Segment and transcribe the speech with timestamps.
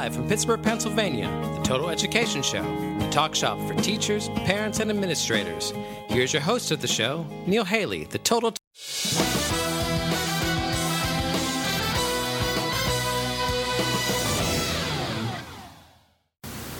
[0.00, 2.62] Live from Pittsburgh, Pennsylvania, the Total Education Show,
[2.98, 5.74] the talk shop for teachers, parents, and administrators.
[6.08, 8.54] Here's your host of the show, Neil Haley, the Total.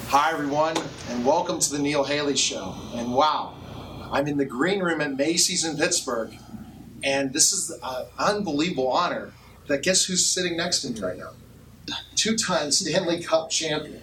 [0.06, 0.78] Hi, everyone,
[1.10, 2.74] and welcome to the Neil Haley Show.
[2.94, 3.52] And wow,
[4.10, 6.34] I'm in the green room at Macy's in Pittsburgh,
[7.04, 9.30] and this is an unbelievable honor.
[9.66, 11.32] That guess who's sitting next to me right now?
[12.14, 14.02] Two-time Stanley Cup champion,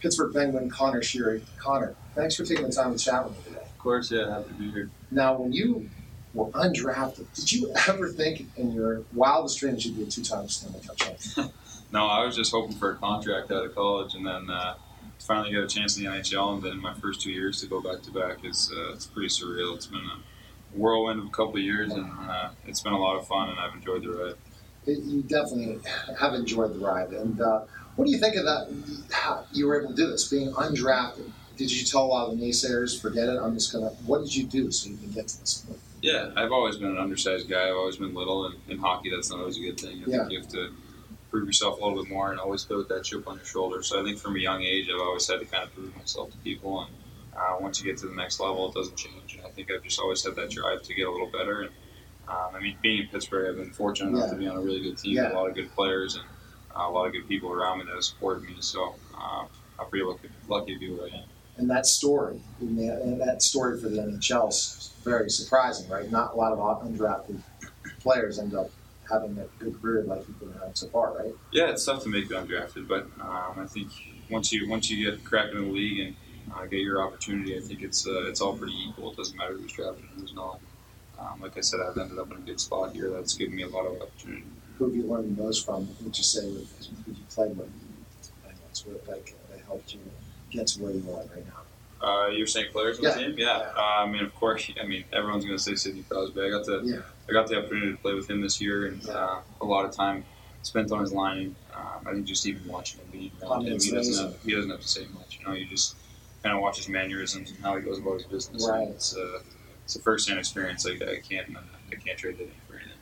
[0.00, 1.42] Pittsburgh Penguin Conor Sheary.
[1.58, 3.64] Conor, thanks for taking the time to chat with me today.
[3.64, 4.90] Of course, yeah, happy to be here.
[5.10, 5.88] Now, when you
[6.32, 10.80] were undrafted, did you ever think in your wildest dreams you'd be a two-time Stanley
[10.86, 11.50] Cup champion?
[11.92, 14.74] No, I was just hoping for a contract out of college, and then uh,
[15.20, 17.80] finally get a chance in the NHL, and then my first two years to go
[17.80, 19.76] back to back is uh, it's pretty surreal.
[19.76, 20.18] It's been a
[20.76, 23.60] whirlwind of a couple of years, and uh, it's been a lot of fun, and
[23.60, 24.34] I've enjoyed the ride.
[24.86, 25.78] It- you definitely
[26.18, 27.10] have enjoyed the ride.
[27.10, 27.62] And uh,
[27.96, 28.68] what do you think of that?
[29.10, 31.30] How you were able to do this, being undrafted.
[31.56, 33.38] Did you tell a lot of the naysayers, forget it?
[33.40, 33.90] I'm just gonna.
[34.06, 35.78] What did you do so you can get to this point?
[36.02, 37.68] Yeah, I've always been an undersized guy.
[37.68, 40.02] I've always been little, and in hockey, that's not always a good thing.
[40.04, 40.18] I Yeah.
[40.18, 40.70] think you have to
[41.30, 43.82] prove yourself a little bit more and always with that chip on your shoulder.
[43.84, 46.30] So I think from a young age, I've always had to kind of prove myself
[46.32, 46.80] to people.
[46.82, 46.90] And
[47.36, 49.36] uh, once you get to the next level, it doesn't change.
[49.36, 51.62] And I think I've just always had that drive to get a little better.
[51.62, 51.70] And
[52.28, 54.32] um, I mean, being in Pittsburgh, I've been fortunate enough Yeah.
[54.32, 55.24] to be on a really good team, Yeah.
[55.24, 56.24] with a lot of good players, and
[56.76, 58.56] uh, a lot of good people around me that have supported me.
[58.60, 59.46] So uh,
[59.78, 61.24] I'm pretty lucky, lucky to be where I am.
[61.56, 66.10] And that story, in the, and that story for the NHL is very surprising, right?
[66.10, 67.40] Not a lot of undrafted
[68.00, 68.70] players end up
[69.10, 71.32] having a good career like you've been having so far, right?
[71.52, 73.88] Yeah, it's tough to make the undrafted, but um, I think
[74.30, 76.16] once you once you get cracking in the league and
[76.54, 79.12] uh, get your opportunity, I think it's uh, it's all pretty equal.
[79.12, 80.58] It doesn't matter who's drafted and who's not.
[81.24, 83.10] Um, like I said, I've ended up in a good spot here.
[83.10, 84.44] That's given me a lot of opportunity.
[84.78, 85.88] Who have you learned the most from?
[86.02, 87.68] Would you say with who you played with?
[87.68, 90.00] And what's what like that helped you
[90.50, 92.06] get to where you are right now?
[92.06, 93.14] Uh, you're saying players on Yeah.
[93.14, 93.34] the team?
[93.38, 93.72] Yeah.
[93.76, 94.70] Uh, I mean, of course.
[94.82, 96.40] I mean, everyone's going to say Sidney Crosby.
[96.42, 96.96] I got the Yeah.
[97.28, 99.12] I got the opportunity to play with him this year, and Yeah.
[99.14, 100.24] uh, a lot of time
[100.62, 101.54] spent on his line.
[101.74, 104.52] Um, I think just even watching him being I around him, he doesn't have he
[104.54, 105.38] doesn't have to say much.
[105.40, 105.94] You know, you just
[106.42, 108.68] kind of watch his mannerisms and how he goes about his business.
[108.68, 108.88] Right.
[108.88, 109.38] It's uh,
[109.84, 110.84] it's a first hand experience.
[110.84, 112.98] Like I can't uh, I can't trade that in for anything.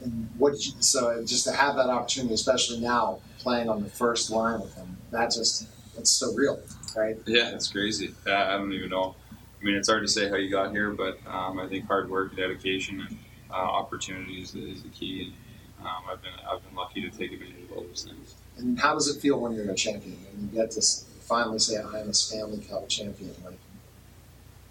[0.00, 3.90] And what did you, so just to have that opportunity, especially now playing on the
[3.90, 5.68] first line with him, that just
[5.98, 6.60] it's so real,
[6.96, 7.16] right?
[7.26, 8.14] Yeah, it's crazy.
[8.26, 9.14] I don't even know.
[9.60, 12.08] I mean, it's hard to say how you got here, but um, I think hard
[12.08, 13.18] work, dedication, and
[13.50, 15.34] uh, opportunity is the, is the key.
[15.78, 18.34] And um, I've been I've been lucky to take advantage of all those things.
[18.56, 20.82] And how does it feel when you're a champion and you get to
[21.20, 23.34] finally say, "I am a Stanley Cup champion"?
[23.44, 23.58] Like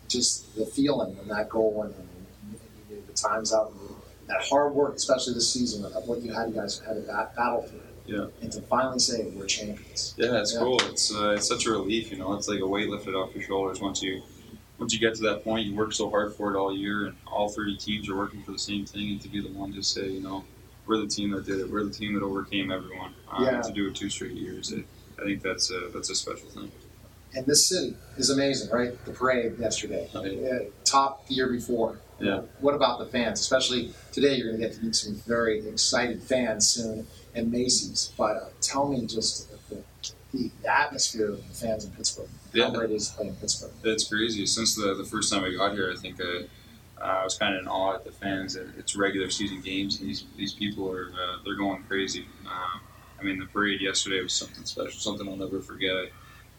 [0.09, 2.59] just the feeling when that goal went in, and
[2.89, 3.95] you knew the times out, and
[4.27, 7.35] that hard work, especially this season, of what you had, you guys had to bat-
[7.35, 7.79] battle through.
[8.05, 8.25] Yeah.
[8.41, 10.15] And to finally say we're champions.
[10.17, 10.59] Yeah, it's Yeah.
[10.61, 10.79] cool.
[10.89, 12.33] It's uh, it's such a relief, you know.
[12.33, 14.23] It's like a weight lifted off your shoulders once you
[14.79, 15.67] once you get to that point.
[15.67, 18.51] You work so hard for it all year, and all thirty teams are working for
[18.51, 19.11] the same thing.
[19.11, 20.43] And to be the one to say, you know,
[20.87, 21.69] we're the team that did it.
[21.69, 23.13] We're the team that overcame everyone.
[23.31, 23.61] Um, Yeah.
[23.61, 24.85] To do it two straight years, it,
[25.19, 26.71] I think that's a that's a special thing.
[27.35, 28.93] And this city is amazing, right?
[29.05, 31.99] The parade yesterday, Oh, uh, top the year before.
[32.19, 32.41] Yeah.
[32.59, 33.39] What about the fans?
[33.39, 38.11] Especially today, you're going to get to meet some very excited fans soon at Macy's.
[38.17, 39.83] But uh, tell me just the,
[40.33, 42.27] the, the atmosphere of the fans in Pittsburgh.
[42.53, 42.71] Yeah.
[42.71, 43.71] How it is to play in Pittsburgh.
[43.83, 44.45] It's crazy.
[44.47, 46.45] Since the, the first time I got here, I think I,
[47.01, 48.55] uh, I was kind of in awe at the fans.
[48.55, 52.25] It- It's regular season games, and these these people are uh, they're going crazy.
[52.45, 52.81] Um,
[53.19, 56.09] I mean, the parade yesterday was something special, something I'll never forget.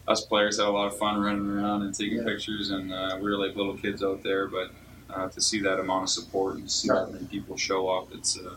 [0.07, 2.23] Us players had a lot of fun running around and taking Yeah.
[2.25, 4.47] pictures, and uh, we were like little kids out there.
[4.47, 4.71] But
[5.09, 8.37] uh, to see that amount of support and see that many people show up, it's
[8.37, 8.55] uh,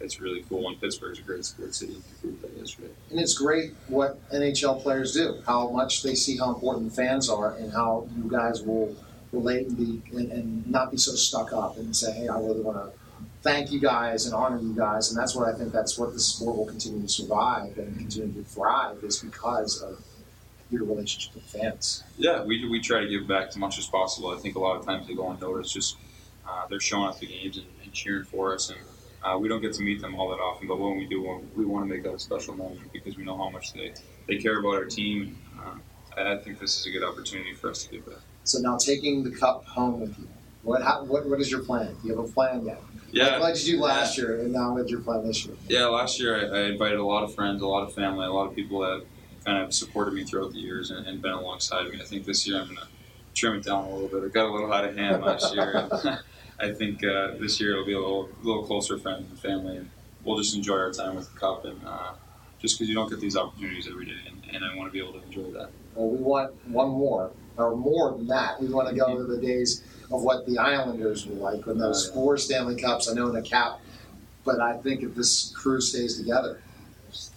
[0.00, 0.68] it's really cool.
[0.68, 1.94] And Pittsburgh's a great sports city.
[1.94, 2.90] You proved that yesterday.
[3.10, 7.28] And it's great what NHL players do, how much they see how important the fans
[7.28, 8.94] are, and how you guys will
[9.32, 12.60] relate and be and, and not be so stuck up and say, "Hey, I really
[12.62, 12.90] want to
[13.42, 16.20] thank you guys and honor you guys." And that's what I think that's what the
[16.20, 20.02] sport will continue to survive and continue to thrive is because of
[20.70, 22.04] your relationship with fans.
[22.18, 24.30] Yeah, we, we try to give back as much as possible.
[24.30, 25.96] I think a lot of times they go unnoticed just
[26.48, 28.70] uh, they're showing up to games and, and cheering for us.
[28.70, 28.78] And
[29.22, 31.64] uh, we don't get to meet them all that often, but when we do, we
[31.64, 33.92] want to make that a special moment because we know how much they,
[34.28, 35.38] they care about our team.
[35.52, 35.80] And,
[36.16, 38.20] uh, I think this is a good opportunity for us to give back.
[38.44, 40.28] So now taking the cup home with you.
[40.62, 41.96] What, how, what, what is your plan?
[42.02, 42.80] Do you have a plan yet?
[43.12, 45.54] Yeah, What did you do last year, and now what's your plan this year?
[45.68, 48.32] Yeah, last year I, I invited a lot of friends, a lot of family, a
[48.32, 49.04] lot of people that
[49.46, 52.00] kind of supported me throughout the years and, and been alongside me.
[52.02, 52.88] I think this year I'm going to
[53.34, 54.26] trim it down a little bit.
[54.26, 55.88] I got a little out of hand last year.
[56.58, 59.88] I think uh, this year it'll be a little, little closer friends and family, and
[60.24, 61.64] we'll just enjoy our time with the cup.
[61.64, 62.14] And uh,
[62.60, 64.98] just because you don't get these opportunities every day, and, and I want to be
[64.98, 65.68] able to enjoy that.
[65.94, 68.60] Well, we want one more, or more than that.
[68.60, 72.08] We want to go to the days of what the Islanders were like when those
[72.10, 73.08] Oh, four Stanley Cups.
[73.08, 73.80] I know in the cap,
[74.44, 76.60] but I think if this crew stays together,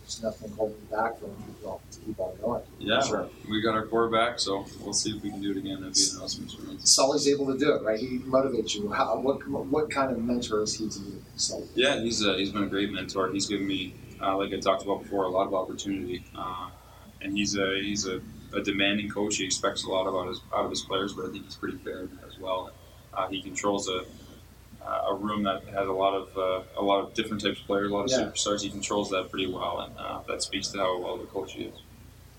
[0.10, 2.64] there's, nothing holding back from to keep on going.
[2.80, 3.30] Yeah, Sure.
[3.50, 5.82] we got our quarterback, so we'll see if we can do it again.
[5.82, 6.92] That'd be an awesome experience.
[6.92, 8.00] Sully's able to do it, right?
[8.00, 8.92] He motivates you.
[8.92, 11.24] How, what what kind of mentor is he to you?
[11.36, 11.68] Sully?
[11.76, 13.30] Yeah, he's uh, he's been a great mentor.
[13.32, 16.24] He's given me, uh, like I talked about before, a lot of opportunity.
[16.36, 16.70] Uh,
[17.22, 18.22] and he's a he's a,
[18.54, 19.38] a demanding coach.
[19.38, 21.78] He expects a lot about his out of his players, but I think he's pretty
[21.78, 22.72] fair as well.
[23.14, 24.06] Uh, he controls a
[24.86, 27.92] a room that has a lot of uh, a lot of different types of players,
[27.92, 28.20] a lot of Yeah.
[28.20, 28.62] superstars.
[28.62, 31.64] He controls that pretty well, and uh, that speaks to how well the coach he
[31.66, 31.76] is.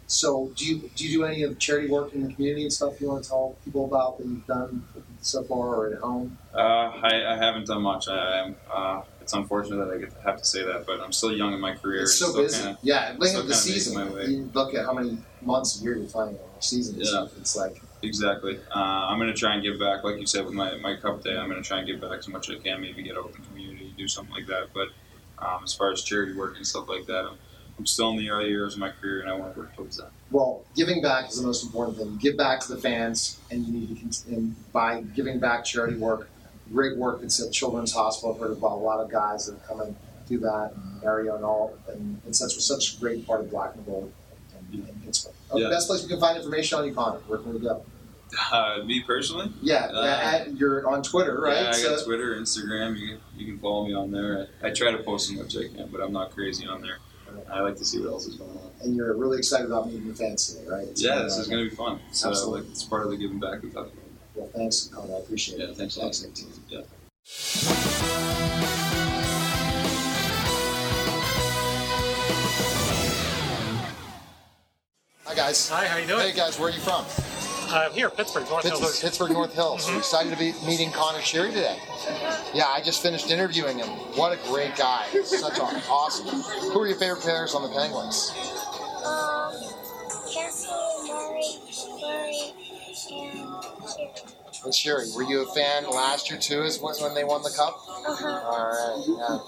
[0.07, 3.01] So, do you do you do any of charity work in the community and stuff
[3.01, 4.85] you want to tell people about that you've done
[5.21, 6.37] so far, or at home?
[6.53, 8.09] Uh, I, I haven't done much.
[8.09, 8.57] I, I'm.
[8.73, 11.53] Uh, it's unfortunate that I get to have to say that, but I'm still young
[11.53, 12.03] in my career.
[12.03, 12.63] It's so still busy.
[12.63, 14.13] Kinda, yeah, still at the season.
[14.29, 16.97] You look at how many months a year you're playing in a season.
[16.97, 17.11] and Yeah.
[17.11, 17.31] stuff.
[17.39, 18.58] It's like Exactly.
[18.75, 21.23] Uh, I'm going to try and give back, like you said, with my, my cup
[21.23, 21.37] day.
[21.37, 22.81] I'm going to try and give back as much as I can.
[22.81, 24.69] Maybe get the community, do something like that.
[24.73, 24.88] But
[25.38, 27.38] um, as far as charity work and stuff like that, I'm,
[27.79, 29.97] I'm still in the early years of my career, and I want to work towards
[29.99, 30.11] that.
[30.31, 32.17] Well, giving back is the most important thing.
[32.17, 36.29] Give back to the fans, and you need to continue by giving back charity work.
[36.73, 38.35] Great work that's at Children's Hospital.
[38.35, 39.97] I've heard about a lot of guys that have come and
[40.29, 43.75] do that in area and all, and it's such such a great part of Black
[43.75, 44.12] and Gold
[44.73, 45.35] in, in Pittsburgh.
[45.55, 45.64] Yeah.
[45.64, 47.19] The best place we can find information on you, Conor.
[47.26, 47.82] Where can we go?
[48.52, 51.62] Uh, me personally, Yeah, Uh, at, you're on Twitter, right?
[51.62, 52.97] yeah, I got So- Twitter, Instagram.
[52.97, 54.47] You can, you can follow me on there.
[54.62, 56.81] I, I try to post as much as I can, but I'm not crazy on
[56.81, 56.99] there.
[57.52, 58.70] I like to see what else is going on.
[58.82, 60.87] and you're really excited about meeting the fans today, right?
[60.88, 62.00] It's Yeah, this uh, is going to be fun.
[62.08, 62.62] It's, uh, Absolutely.
[62.62, 64.05] like, it's part of the giving back we talked about.
[64.37, 65.14] Well, thanks, Conor.
[65.14, 65.76] I appreciate Yeah, it.
[65.76, 66.14] thanks a lot.
[66.14, 66.82] Thanks, Yeah.
[75.50, 75.69] Guys.
[75.70, 76.29] Hi, how you doing?
[76.29, 76.61] Hey, guys.
[76.61, 77.05] Where are you from?
[77.75, 79.00] I'm here, Pittsburgh, North Pittsburgh, Hills.
[79.00, 79.85] Pittsburgh North Hills.
[79.85, 79.99] Mm-hmm.
[79.99, 81.76] Excited to be meeting Conor Sheary today.
[82.55, 83.88] Yeah, I just finished interviewing him.
[84.14, 85.08] What a great guy.
[85.25, 86.29] Such an awesome.
[86.70, 88.31] Who are your favorite players on the Penguins?
[89.05, 89.55] Um,
[94.62, 97.51] And Sheary, were you a fan last year too, as when when they won the
[97.51, 97.81] cup?
[97.89, 98.29] Uh-huh.
[98.29, 99.05] All right.
[99.07, 99.39] Yeah.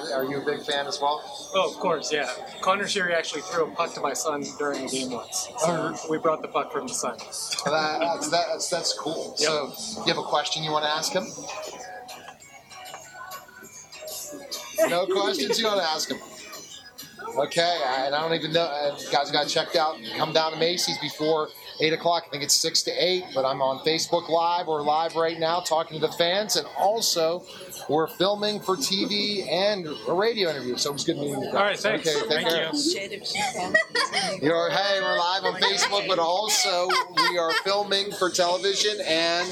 [0.00, 1.20] Dad, are you a big fan as well?
[1.54, 2.30] Oh, of course, yeah.
[2.60, 5.48] Conor Sheary actually threw a puck to my son during a game once.
[5.58, 7.18] So we brought the puck from the son.
[7.64, 9.34] That, that's, that's that's cool.
[9.36, 9.72] So,
[10.06, 11.26] you have a question you want to ask him?
[14.88, 16.18] No questions you want to ask him.
[17.36, 18.62] Okay, I- and I don't even know.
[18.62, 19.96] Uh, guys got checked out.
[20.16, 21.48] Come down to Macy's before
[21.80, 22.24] eight o'clock.
[22.26, 23.24] I think it's six to eight.
[23.34, 24.66] But I'm on Facebook Live.
[24.66, 27.44] We're live right now talking to the fans, and also
[27.88, 30.76] we're filming for TV and a radio interview.
[30.76, 31.52] So it was good meeting you.
[31.52, 31.54] Guys.
[31.54, 32.08] All right, thanks.
[32.08, 32.70] Okay, take Thank care.
[32.72, 34.42] you.
[34.42, 39.48] You're, hey, we're live on Facebook, but also we are filming for television and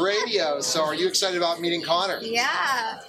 [0.00, 0.60] radio.
[0.60, 2.18] So, are you excited about meeting Conor?
[2.22, 3.00] Yeah,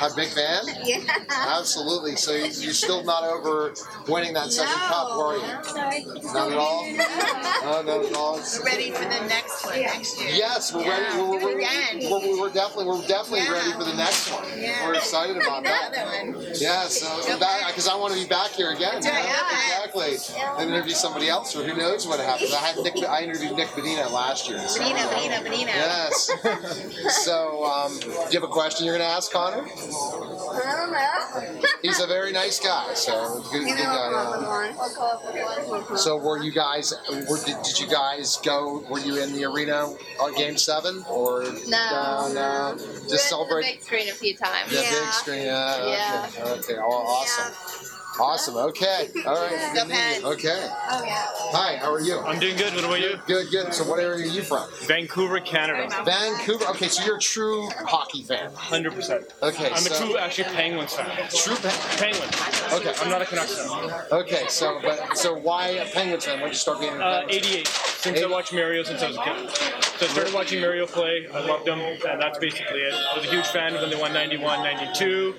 [0.00, 0.62] I'm a big fan.
[0.84, 1.00] yeah.
[1.30, 2.16] Absolutely.
[2.16, 3.74] So, you- you're still not over
[4.08, 5.42] winning that second cup, were you?
[5.42, 6.86] No, Not at all.
[7.66, 8.34] No, not at all.
[8.36, 10.30] It's- ready for the next one next year.
[10.30, 11.04] Yes, we're ready.
[11.04, 13.52] Yeah, We're, do it we're, we're, we're definitely we're definitely Yeah.
[13.52, 14.44] ready for the next one.
[14.56, 14.86] Yeah.
[14.86, 15.92] We're excited about that.
[15.92, 16.46] Another one.
[16.60, 17.06] Yeah, so
[17.66, 19.00] because I want to be back here again.
[19.00, 19.34] That's right, you know?
[19.34, 20.16] yeah.
[20.16, 20.36] Exactly.
[20.62, 22.52] And interview somebody else, or who knows what happens.
[22.52, 22.96] I had Nick.
[23.04, 24.58] I interviewed Nick Medina last year.
[24.68, 25.66] so- Bonino, Bonino, Bonino.
[25.66, 26.30] Yes.
[27.24, 29.65] so, um, do you have a question you're going to ask Conor?
[29.68, 31.68] I don't know.
[31.82, 32.94] He's a very nice guy.
[32.94, 34.48] So good, good know, I'll come up with guy.
[34.48, 34.76] one.
[34.78, 35.98] I'll come up with one.
[35.98, 36.92] So, were you guys?
[37.28, 38.84] Were, did, did you guys go?
[38.88, 39.86] Were you in the arena
[40.20, 42.30] on Game Seven, or no?
[42.32, 42.74] no.
[42.76, 44.70] Just The celebrate big screen a few times.
[44.70, 44.90] the Yeah.
[44.90, 45.42] big screen.
[45.42, 45.86] Yeah.
[45.86, 46.30] Yeah.
[46.38, 46.52] Okay.
[46.52, 46.74] okay.
[46.76, 47.95] Awesome.
[48.18, 48.56] Awesome.
[48.56, 49.08] Okay.
[49.26, 49.72] All right.
[49.74, 50.24] Go Pens.
[50.24, 50.68] Okay.
[50.90, 51.26] Oh yeah.
[51.52, 51.76] Hi.
[51.76, 52.18] How are you?
[52.20, 52.74] I'm doing good.
[52.74, 53.18] What about you?
[53.26, 53.50] Good.
[53.50, 53.74] Good.
[53.74, 54.68] So, what area are you from?
[54.86, 55.88] Vancouver, Canada.
[56.04, 56.64] Vancouver.
[56.70, 56.88] Okay.
[56.88, 58.50] So you're a true hockey fan.
[58.52, 59.42] 100%.
[59.42, 59.70] Okay.
[59.70, 61.06] I'm so, a true, actually, Penguins fan.
[61.34, 61.56] True.
[61.56, 62.72] Pen- Penguins.
[62.72, 62.92] Okay.
[63.00, 63.90] I'm not a Canucks fan.
[64.12, 64.44] Okay.
[64.48, 66.36] So, but so why a Penguins fan?
[66.40, 67.54] When did you start being a Uh, Penguins fan?
[67.56, 67.66] 88.
[68.06, 69.50] Since I watched Mario since I was a kid.
[69.98, 71.26] So I started watching Mario play.
[71.32, 72.92] I loved him, and that's basically it.
[72.94, 75.34] I was a huge fan when they won 91, 92.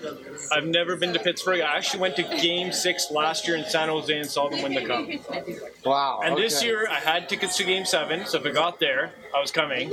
[0.51, 1.61] I've never been to Pittsburgh.
[1.61, 2.23] I actually went to
[2.71, 5.07] Six last year in San Jose and saw them win the cup.
[5.87, 6.21] Wow.
[6.23, 6.67] And this okay.
[6.67, 9.89] year, I had tickets to Game Seven, so if I got there, I was coming.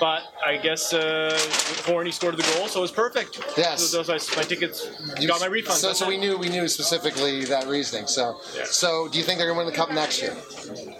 [0.00, 1.38] But I guess uh,
[1.84, 3.40] Horny scored the goal, so it was perfect.
[3.56, 3.82] Yes.
[3.90, 4.88] So those my tickets
[5.20, 5.78] you, got my refund.
[5.78, 8.06] So, so we knew we knew specifically that reasoning.
[8.06, 8.64] So, Yeah.
[8.64, 10.34] so do you think they're gonna win the cup next year?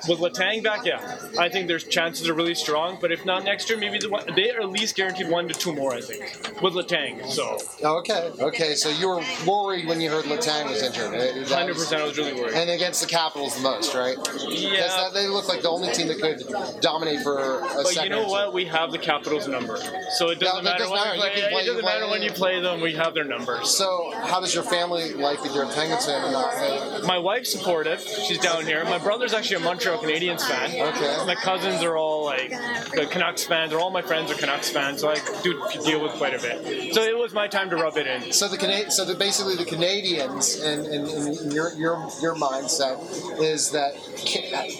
[0.09, 2.99] With Letang back, yeah, I think their chances are really strong.
[3.01, 5.55] But if not next year, maybe the one, they are at least guaranteed one to
[5.55, 5.95] two more.
[5.95, 7.29] I think with Letang.
[7.31, 8.31] So Oh, okay.
[8.41, 8.75] Okay.
[8.75, 11.13] So you were worried when you heard Letang was injured.
[11.13, 12.55] 100, percent I was really worried.
[12.55, 14.17] And against the Capitals the most, right?
[14.49, 15.09] Yeah.
[15.13, 18.11] They look like the only team that could dominate for a But you second.
[18.13, 18.31] know or two.
[18.31, 18.53] what?
[18.53, 19.77] We have the Capitals number,
[20.17, 21.17] so it doesn't that matter doesn't when matter.
[21.17, 21.51] you You play.
[21.51, 22.81] play- It doesn't you matter when you play them.
[22.81, 23.71] We have their numbers.
[23.71, 27.05] So, how does your family like that you're a Penguins fan and not?
[27.05, 28.01] My wife's supportive.
[28.01, 28.85] She's down here.
[28.85, 30.71] My brother's actually a Montreal Canadiens fan.
[30.89, 31.25] Okay.
[31.27, 32.51] My cousins are all like
[32.95, 36.13] the Canucks fans, or all my friends are Canucks fans, so I do deal with
[36.13, 36.95] quite a bit.
[36.95, 38.33] So it was my time to rub it in.
[38.33, 42.35] So the Cana- so the, basically the Canadians and in, in, in your your your
[42.35, 42.99] mindset
[43.41, 43.95] is that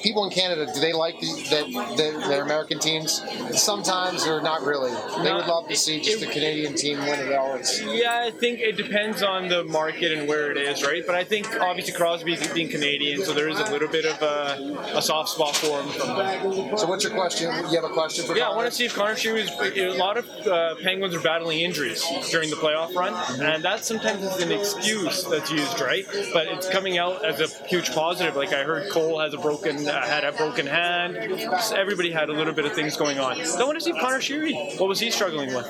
[0.03, 3.23] people in Canada do they like the, that that their American teams?
[3.53, 4.91] Sometimes or not really.
[5.23, 7.83] They would love to see just the Canadian team win it always.
[7.85, 11.03] Yeah, I think it depends on the market and where it is, right?
[11.07, 14.97] But I think obviously Crosby being Canadian, so there is a little bit of a,
[14.97, 15.89] a soft spot for him.
[15.91, 17.51] From So what's your question?
[17.71, 18.37] You have a question for?
[18.37, 19.51] Yeah, I want to see if Conor Sheary is.
[19.79, 24.23] A lot of uh, Penguins are battling injuries during the playoff run, and that sometimes
[24.23, 26.05] is an excuse that's used, right?
[26.33, 28.37] But it's coming out as a huge positive.
[28.37, 31.17] Like I heard Cole has a broken, uh, had a broken hand.
[31.39, 33.45] Just everybody had a little bit of things going on.
[33.45, 34.79] So I want to see Conor Sheary.
[34.79, 35.67] What was he struggling with?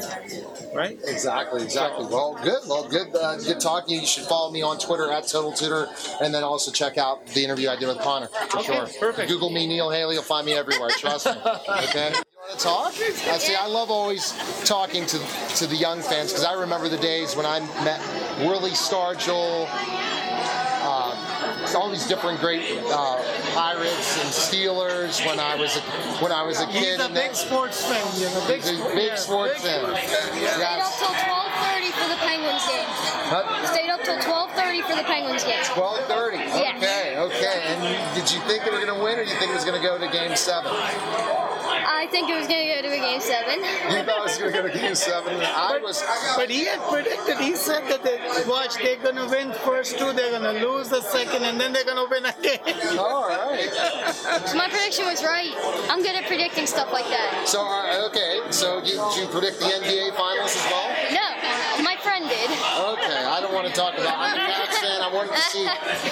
[0.74, 0.98] Right?
[1.04, 2.06] Exactly, exactly.
[2.06, 2.60] Well, good.
[2.68, 3.14] Well, good.
[3.14, 4.00] Uh, good talking.
[4.00, 5.88] You should follow me on Twitter at Total Tutor,
[6.20, 8.86] and then also check out the interview I did with Conor for Okay, sure.
[9.00, 9.28] perfect.
[9.28, 10.14] Google me, Neil Haley.
[10.14, 10.90] You'll find me everywhere.
[10.90, 11.32] Trust me.
[11.88, 12.12] Okay.
[12.48, 13.32] You want to talk?
[13.34, 13.54] I see.
[13.54, 14.32] I love always
[14.64, 15.18] talking to
[15.56, 18.00] to the young fans because I remember the days when I met
[18.38, 19.68] Willie Stargell.
[21.74, 23.16] All these different great uh,
[23.54, 25.80] Pirates and Steelers when I was a,
[26.22, 26.74] when I was a kid.
[26.74, 27.00] He's kid.
[27.00, 28.44] a big that- sports fan, you know.
[28.48, 29.80] Big, He's a sport- big yeah, sports big fan.
[29.84, 32.88] sports Stayed up till 12:30 for the Penguins game.
[33.28, 33.66] Huh?
[33.66, 35.62] Stayed up till 12:30 for the Penguins game.
[35.64, 36.38] Twelve thirty.
[36.38, 36.76] Yes.
[36.82, 37.60] Okay, okay.
[37.66, 39.64] And did you think they were going to win, or do you think it was
[39.64, 40.72] going to go to Game Seven?
[41.88, 43.58] I think it was gonna go to a game seven.
[43.88, 45.40] You thought it was going to go to Game Seven.
[45.40, 46.04] I was.
[46.36, 50.12] But he had predicted, he said that they, watch, they're going to win first two,
[50.12, 52.60] they're going to lose the second, and then they're going to win again.
[52.98, 53.70] All right.
[54.54, 55.52] My prediction was right.
[55.88, 57.48] I'm good at predicting stuff like that.
[57.48, 58.40] So uh, okay.
[58.50, 60.88] So you, did you predict the NBA Finals as well?
[61.08, 61.28] No,
[61.82, 62.50] my friend did.
[62.52, 63.24] Okay.
[63.58, 64.14] I want to talk about.
[64.18, 65.02] I'm a Canucks fan.
[65.02, 65.66] I wanted to see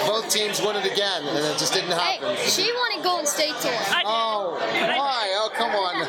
[0.05, 2.35] both teams win it again, and it just didn't Hey, happen.
[2.45, 4.03] she wanted Golden State to win.
[4.05, 5.31] Oh, why?
[5.39, 5.99] Oh, come on.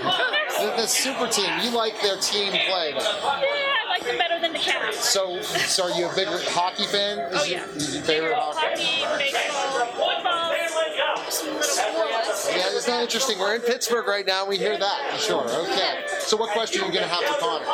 [0.66, 1.48] The, the super team.
[1.62, 2.90] You like their team play.
[2.90, 4.94] Yeah, I like them better than the Cavs.
[4.94, 7.18] So, so are you a big hockey fan?
[7.32, 7.66] Is Oh, your- yeah.
[7.76, 8.82] Is your favorite hockey?
[9.04, 12.48] Hockey, baseball, football, some little sports.
[12.50, 13.38] Yeah, it's not interesting.
[13.38, 14.40] We're in Pittsburgh right now.
[14.40, 15.12] and We hear that.
[15.12, 15.44] for Sure.
[15.48, 16.04] Okay.
[16.20, 17.64] So, what question are you going to have for Conor?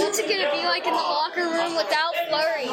[0.00, 2.66] Uh, what's it gonna be like in the locker room without Fleury?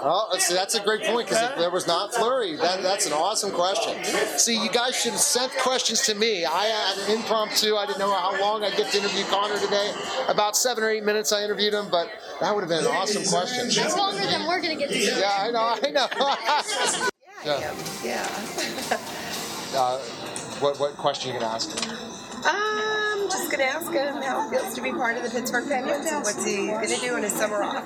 [0.00, 2.56] Oh, see, that's a great point because there was not Fleury.
[2.56, 4.02] That, that's an awesome question.
[4.38, 6.44] See, you guys should have sent questions to me.
[6.44, 7.76] I had an impromptu.
[7.76, 9.92] I didn't know how long I'd get to interview Conor today.
[10.28, 12.08] About seven or eight minutes I interviewed him, but
[12.40, 13.68] that would have been an awesome question.
[13.74, 15.00] That's longer than we're gonna get to do.
[15.00, 15.76] Yeah, I know.
[15.82, 17.08] I know.
[17.44, 17.74] yeah.
[18.04, 18.98] Yeah.
[19.74, 19.98] Uh,
[20.60, 21.68] what what question are you gonna ask?
[23.28, 25.68] I'm just going to ask him how it feels to be part of the Pittsburgh
[25.68, 27.84] Penguins and what's he going to do in his summer off.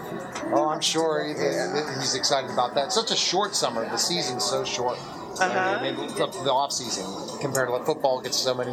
[0.53, 2.93] Oh, I'm sure he's excited about that.
[2.93, 3.85] Such a short summer.
[3.85, 4.99] The season's so short.
[5.41, 5.59] Uh-huh.
[5.59, 7.07] I mean, it's up to the off season
[7.41, 8.71] compared to like football gets so many.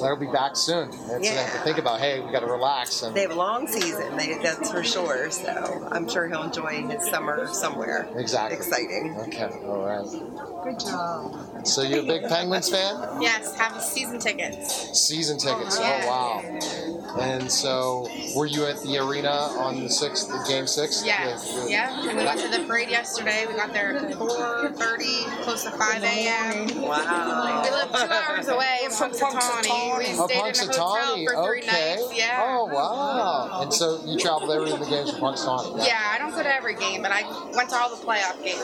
[0.00, 0.88] They'll be back soon.
[0.88, 2.00] It's they have to think about.
[2.00, 5.30] Hey, we got to relax and They have a long season, they, that's for sure.
[5.30, 8.08] So I'm sure he'll enjoy his summer somewhere.
[8.16, 9.16] exactly Exciting.
[9.28, 10.64] Okay, all right.
[10.64, 11.47] Good job.
[11.64, 13.20] So you're a big Penguins fan?
[13.20, 14.98] Yes, have season tickets.
[14.98, 15.78] Season tickets.
[15.78, 16.02] Yeah.
[16.04, 17.18] Oh wow.
[17.20, 21.02] And so, were you at the arena on the sixth, the game six?
[21.04, 22.00] Yes, The- the- yeah.
[22.06, 23.46] We went to the parade yesterday.
[23.48, 26.82] We got there at 4.30, close to 5 a.m.
[26.82, 27.62] Wow.
[27.64, 29.98] We live two hours away in Punxsutawney.
[29.98, 31.96] We Oh, stayed in a hotel for three Okay.
[31.96, 32.12] nights.
[32.16, 32.44] Yeah.
[32.46, 33.62] Oh, wow.
[33.62, 35.86] And so you traveled every game the games from Punxsutawney.
[35.86, 37.22] Yeah, I don't go to every game, but I
[37.56, 38.60] went to all the playoff games.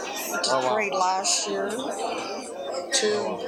[0.51, 0.75] Oh, wow.
[0.75, 1.71] Great last year.
[2.93, 3.39] Two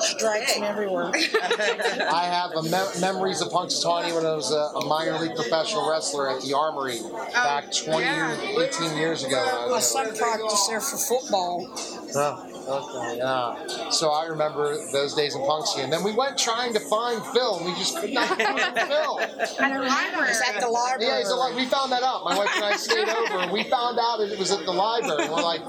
[0.00, 1.12] strikes and everywhere.
[1.14, 5.88] I have a me- memories of Punxsutawney when I was a, a minor league professional
[5.88, 7.00] wrestler at the Armory
[7.32, 8.36] back 20, yeah.
[8.60, 9.36] 18 years ago.
[9.38, 11.66] I My son practiced there for football.
[12.66, 13.90] Okay, yeah.
[13.90, 15.84] So I remember those days in Punxsutawney.
[15.84, 19.20] And then we went trying to find Phil, and we just could not find Phil.
[19.20, 20.32] At the library.
[20.54, 21.10] At the library.
[21.10, 22.24] Yeah, he's a, li- we found that out.
[22.24, 25.24] My wife and I stayed over, and we found out it was at the library.
[25.24, 25.62] And we're like,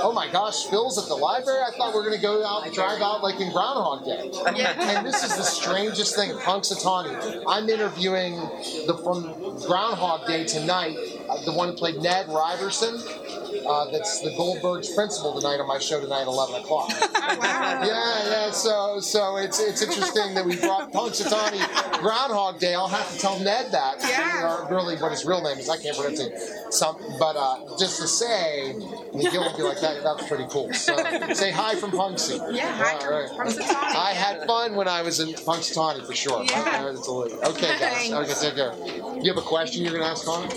[0.00, 1.60] oh my gosh, Phil's at the library?
[1.66, 4.30] I thought we were going to go out and drive out like in Groundhog Day.
[4.58, 4.96] Yeah.
[4.96, 7.42] And this is the strangest thing, Punxsutawney.
[7.46, 8.34] I'm interviewing
[8.86, 10.96] the from Groundhog Day tonight,
[11.28, 12.96] uh, the one who played Ned Ryerson.
[13.66, 16.88] Uh, that's the Goldberg's principal tonight on my show tonight, at 11 o'clock.
[17.14, 17.38] wow.
[17.84, 18.50] Yeah, yeah.
[18.50, 22.74] So, so it's it's interesting that we brought Punxsutawney Groundhog Day.
[22.74, 23.96] I'll have to tell Ned that.
[24.00, 24.68] Yeah.
[24.68, 26.72] Really, what his real name is, I can't pronounce it.
[26.72, 30.02] Some, but uh, just to say, Gil would be like that.
[30.02, 30.72] That's pretty cool.
[30.72, 30.96] So,
[31.34, 32.54] say hi from Punxsy.
[32.54, 33.46] Yeah, hi All from.
[33.46, 33.96] Punxsutawney.
[33.96, 36.44] I had fun when I was in Punxsutawney for sure.
[36.44, 36.86] Yeah.
[36.88, 37.38] Absolutely.
[37.48, 38.12] Okay, guys.
[38.12, 38.74] Okay, take care.
[39.20, 40.48] You have a question you're going to ask Conor?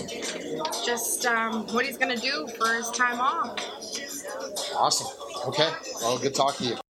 [0.84, 3.58] Just um, what he's going to do for his time off.
[4.76, 5.06] Awesome.
[5.48, 5.70] Okay.
[6.00, 6.80] Well, good talking to you.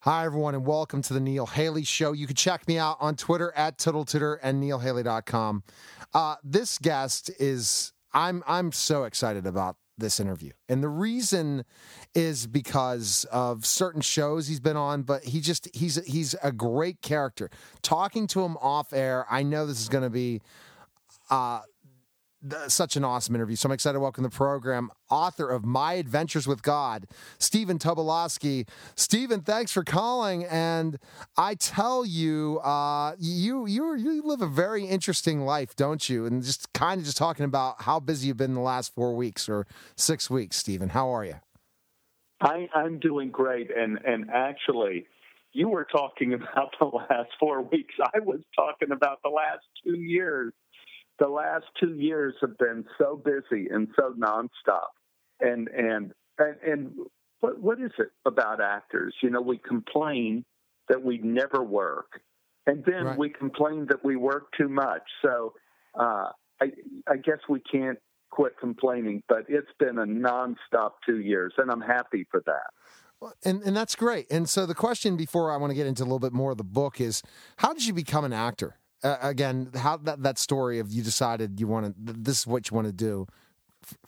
[0.00, 2.12] Hi, everyone, and welcome to the Neil Haley Show.
[2.12, 5.62] You can check me out on Twitter at TotalTutor and neilhaley.com.
[6.12, 10.52] Uh, this guest is, I'm, I'm so excited about this interview.
[10.68, 11.64] And the reason
[12.14, 17.02] is because of certain shows he's been on, but he just, he's, he's a great
[17.02, 17.50] character.
[17.82, 20.40] Talking to him off air, I know this is going to be,
[21.28, 21.60] uh,
[22.68, 23.56] such an awesome interview.
[23.56, 27.06] So I'm excited to welcome the program author of My Adventures with God,
[27.38, 28.68] Stephen Tobolowsky.
[28.94, 30.44] Stephen, thanks for calling.
[30.44, 30.98] And
[31.36, 36.26] I tell you, uh, you you you live a very interesting life, don't you?
[36.26, 39.48] And just kind of just talking about how busy you've been the last four weeks
[39.48, 39.66] or
[39.96, 40.90] six weeks, Stephen.
[40.90, 41.36] How are you?
[42.40, 45.06] I, I'm doing great, and and actually,
[45.52, 47.94] you were talking about the last four weeks.
[48.14, 50.52] I was talking about the last two years.
[51.20, 54.88] The last two years have been so busy and so nonstop,
[55.40, 56.92] and and and, and
[57.40, 59.14] what what is it about actors?
[59.22, 60.44] You know, we complain
[60.88, 62.20] that we never work,
[62.66, 63.18] and then Right.
[63.18, 65.02] we complain that we work too much.
[65.22, 65.52] So
[65.94, 66.72] uh, I
[67.06, 67.98] I guess we can't
[68.30, 72.70] quit complaining, but it's been a nonstop two years, and I'm happy for that.
[73.44, 74.26] And and that's great.
[74.30, 76.56] And so the question before I want to get into a little bit more of
[76.56, 77.22] the book is,
[77.58, 78.79] how did you become an actor?
[79.02, 82.70] Uh, again, how that that story of you decided you want to this is what
[82.70, 83.26] you want to do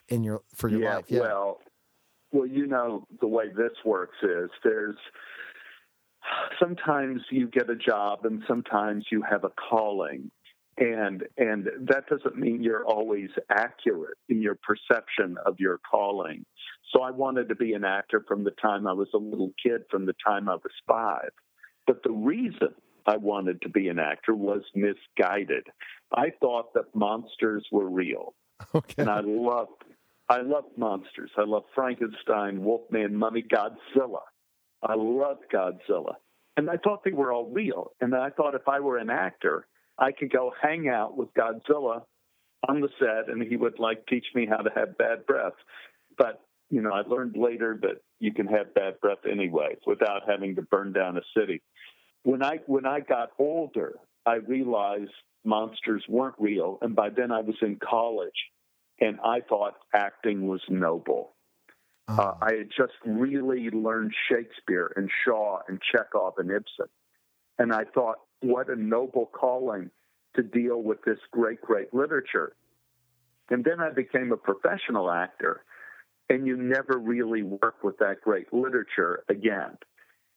[0.08, 1.04] in your for your yeah, life.
[1.08, 1.20] Yeah.
[1.20, 1.60] Well,
[2.32, 4.96] well, you know the way this works is there's
[6.60, 10.30] sometimes you get a job and sometimes you have a calling
[10.78, 16.44] and and that doesn't mean you're always accurate in your perception of your calling
[16.92, 19.82] so i wanted to be an actor from the time i was a little kid
[19.90, 21.28] from the time i was 5
[21.86, 22.74] but the reason
[23.06, 25.66] i wanted to be an actor was misguided
[26.14, 28.34] i thought that monsters were real
[28.74, 28.94] okay.
[28.98, 29.84] and i loved
[30.28, 34.20] i loved monsters i loved frankenstein wolfman mummy godzilla
[34.82, 36.14] I loved Godzilla.
[36.56, 37.92] And I thought they were all real.
[38.00, 39.66] And I thought if I were an actor,
[39.98, 42.02] I could go hang out with Godzilla
[42.68, 45.54] on the set and he would like teach me how to have bad breath.
[46.18, 50.56] But, you know, I learned later that you can have bad breath anyway without having
[50.56, 51.62] to burn down a city.
[52.24, 55.10] When I when I got older, I realized
[55.44, 58.30] monsters weren't real and by then I was in college
[59.00, 61.34] and I thought acting was noble.
[62.08, 66.86] Uh, I had just really learned Shakespeare and Shaw and Chekhov and Ibsen.
[67.58, 69.90] And I thought, what a noble calling
[70.34, 72.54] to deal with this great, great literature.
[73.50, 75.64] And then I became a professional actor,
[76.28, 79.76] and you never really work with that great literature again.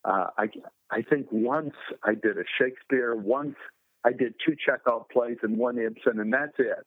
[0.04, 0.48] Uh, I,
[0.90, 3.56] I think once I did a Shakespeare, once
[4.04, 6.86] I did two Chekhov plays and one Ibsen, and that's it.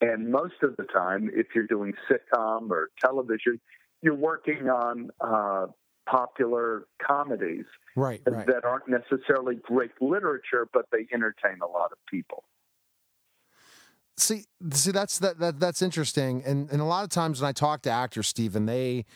[0.00, 3.60] And most of the time, if you're doing sitcom or television,
[4.02, 5.66] you're working on uh,
[6.06, 7.64] popular comedies
[7.94, 8.46] Right, right.
[8.46, 12.44] that aren't necessarily great literature, but they entertain a lot of people.
[14.16, 17.52] See, see, that's that, that that's interesting, and and a lot of times when I
[17.52, 19.06] talk to actors, Stephen, they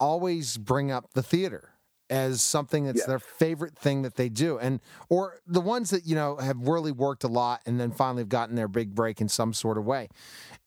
[0.00, 1.70] always bring up the theater,
[2.10, 4.58] as something that's their favorite thing that they do.
[4.58, 8.20] And or the ones that you know have really worked a lot and then finally
[8.20, 10.08] have gotten their big break in some sort of way.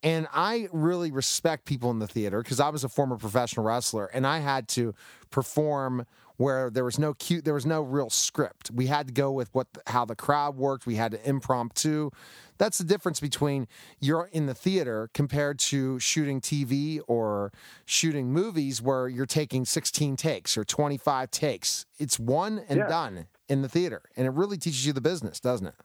[0.01, 4.05] And i really respect people in the theater because i was a former professional wrestler
[4.05, 4.93] and i had to
[5.29, 6.05] perform
[6.39, 8.71] where there was no cute there was no real script.
[8.71, 10.85] We had to go with what how the crowd worked.
[10.87, 12.11] We had to impromptu.
[12.57, 13.67] That's the difference between
[13.99, 17.51] you're in the theater compared to shooting tv or
[17.85, 21.85] shooting movies where you're taking 16 takes or 25 takes.
[21.97, 22.87] It's one and Yeah.
[22.87, 25.75] done in the theater and it really teaches you the business doesn't it?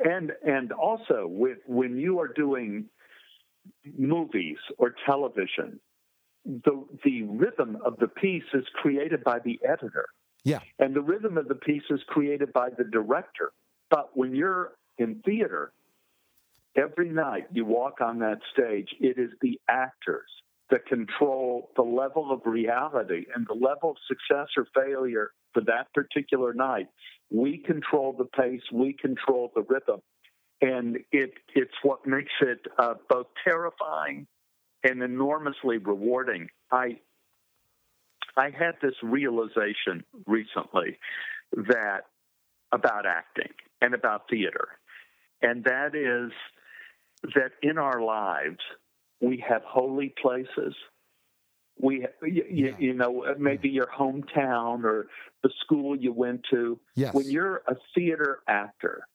[0.00, 2.86] And and also with when you are doing
[3.96, 5.78] movies or television,
[6.44, 10.06] the the rhythm of the piece is created by the editor.
[10.44, 10.60] Yeah.
[10.78, 13.52] And the rhythm of the piece is created by the director.
[13.90, 15.72] But when you're in theater,
[16.76, 20.28] every night you walk on that stage, it is the actors
[20.70, 25.86] that control the level of reality and the level of success or failure for that
[25.94, 26.88] particular night.
[27.30, 30.00] We control the pace, we control the rhythm.
[30.60, 34.26] And it, it's what makes it uh, both terrifying
[34.84, 36.48] and enormously rewarding.
[36.70, 37.00] I
[38.36, 40.98] I had this realization recently
[41.52, 42.02] that
[42.72, 44.68] about acting and about theater,
[45.42, 46.32] and that is
[47.34, 48.60] that in our lives
[49.20, 50.74] we have holy places.
[51.80, 55.08] We, you, you, you know, maybe your hometown or
[55.42, 56.78] the school you went to.
[56.94, 57.12] Yes.
[57.14, 59.08] When you're a theater actor,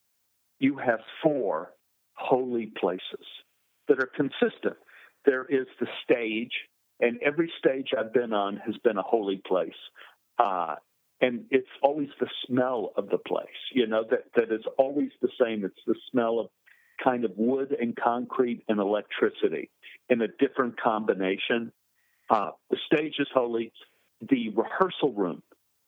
[0.59, 1.71] you have four
[2.15, 3.25] holy places
[3.87, 4.75] that are consistent.
[5.29, 6.53] There is the stage,
[6.99, 9.69] and every stage I've been on has been a holy place.
[10.39, 10.77] Uh,
[11.21, 15.29] and it's always the smell of the place, you know, that, that is always the
[15.39, 15.63] same.
[15.63, 16.47] It's the smell of
[17.03, 19.69] kind of wood and concrete and electricity
[20.09, 21.71] in a different combination.
[22.31, 23.71] Uh, the stage is holy.
[24.27, 25.43] The rehearsal room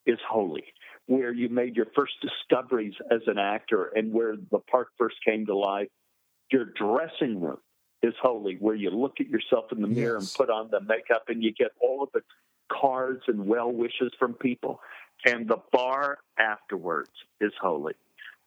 [0.06, 0.66] is holy,
[1.08, 5.48] where you made your first discoveries as an actor and where the part first came
[5.48, 5.88] to life.
[6.52, 7.58] Your dressing room
[8.04, 11.26] is holy, where you look at yourself in the mirror and put on the makeup
[11.28, 12.22] and you get all of the
[12.72, 14.80] cards and well wishes from people.
[15.26, 17.94] And the bar afterwards is holy,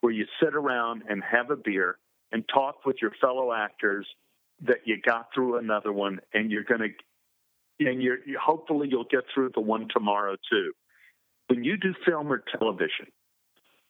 [0.01, 1.99] where you sit around and have a beer
[2.33, 4.07] and talk with your fellow actors
[4.63, 6.89] that you got through another one and you're going to
[7.87, 10.73] and you're you- hopefully you'll get through the one tomorrow too.
[11.49, 13.07] When you do film or television,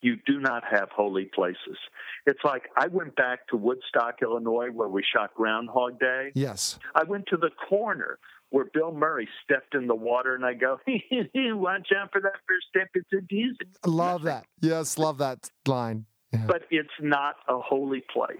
[0.01, 1.77] you do not have holy places.
[2.25, 6.31] It's like I went back to Woodstock, Illinois, where we shot Groundhog Day.
[6.35, 6.77] Yes.
[6.93, 10.79] I went to the corner where Bill Murray stepped in the water, and I go,
[11.35, 15.49] "Watch out for that first step; it's a music." I love that yes love that
[15.67, 18.37] line But it's not a holy place.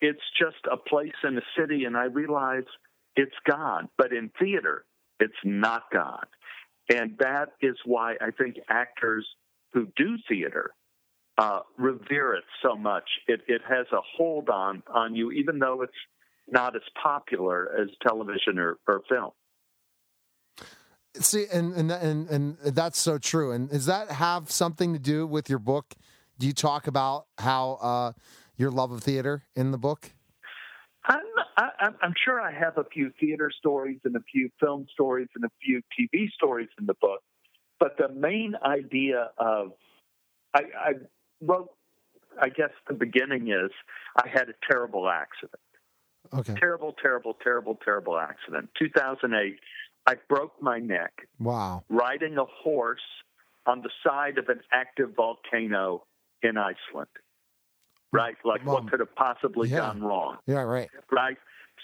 [0.00, 2.64] It's just a place in a city, and I realize
[3.16, 3.88] it's God.
[3.98, 4.84] But in theater,
[5.20, 6.26] it's not God,
[6.88, 9.26] and that is why I think actors
[9.72, 10.72] who do theater
[11.38, 13.04] uh, revere it so much.
[13.26, 15.92] It, it has a hold on on you, even though it's
[16.48, 19.30] not as popular as television or, or film.
[21.16, 23.52] See, and and and and that's so true.
[23.52, 25.94] And does that have something to do with your book?
[26.38, 28.12] Do you talk about how uh,
[28.56, 30.10] your love of theater in the book?
[31.06, 31.20] I'm,
[31.56, 35.28] I, I'm- I'm sure I have a few theater stories and a few film stories
[35.36, 37.20] and a few TV stories in the book,
[37.78, 39.72] but the main idea of
[40.54, 40.92] I, I
[41.44, 41.70] wrote,
[42.40, 43.70] I guess the beginning is
[44.16, 45.60] I had a terrible accident.
[46.32, 46.54] Okay.
[46.58, 48.70] Terrible, terrible, terrible, terrible accident.
[48.78, 49.58] 2008,
[50.06, 51.84] I broke my neck Wow.
[51.88, 53.00] riding a horse
[53.66, 56.04] on the side of an active volcano
[56.42, 57.08] in Iceland.
[58.12, 58.36] Right?
[58.44, 59.78] Like what could have possibly Yeah.
[59.78, 60.62] gone wrong Yeah.
[60.62, 60.90] Right.
[61.10, 61.36] right?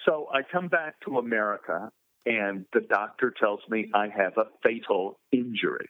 [0.07, 1.91] So I come back to America,
[2.25, 5.89] and the doctor tells me I have a fatal injury.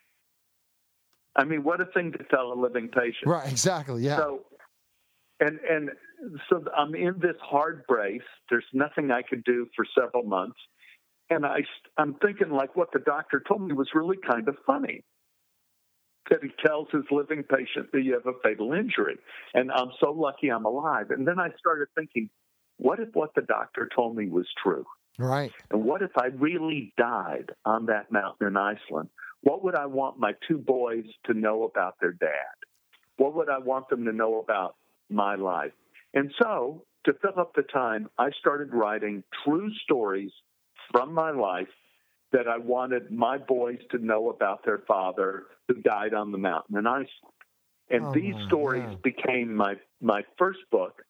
[1.37, 3.27] I mean, what a thing to tell a living patient.
[3.27, 3.51] Right.
[3.51, 4.03] Exactly.
[4.03, 4.17] Yeah.
[4.17, 4.41] So,
[5.39, 5.91] and and
[6.49, 8.21] so I'm in this hard brace.
[8.49, 10.59] There's nothing I could do for several months,
[11.31, 11.61] and I
[11.97, 15.05] I'm thinking like what the doctor told me was really kind of funny.
[16.29, 19.17] That he tells his living patient that you have a fatal injury,
[19.55, 21.11] and I'm so lucky I'm alive.
[21.11, 22.29] And then I started thinking,
[22.77, 24.85] what if what the doctor told me was true?
[25.19, 25.53] right.
[25.71, 29.09] And what if I really died on that mountain in Iceland?
[29.43, 32.29] What would I want my two boys to know about their dad?
[33.17, 34.77] What would I want them to know about
[35.09, 35.73] my life?
[36.15, 40.33] And so, to fill up the time, I started writing true stories
[40.91, 41.69] from my life
[42.33, 46.77] that I wanted my boys to know about their father who died on the mountain
[46.77, 47.09] in Iceland.
[47.91, 49.03] And Oh, these stories God.
[49.03, 51.03] became my, my first book,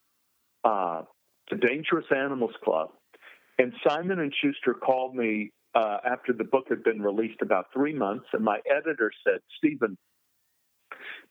[0.64, 1.02] uh,
[1.50, 2.90] The Dangerous Animals Club.
[3.58, 7.94] And Simon and Schuster called me uh, after the book had been released about three
[7.94, 9.96] months, and my editor said, Stephen,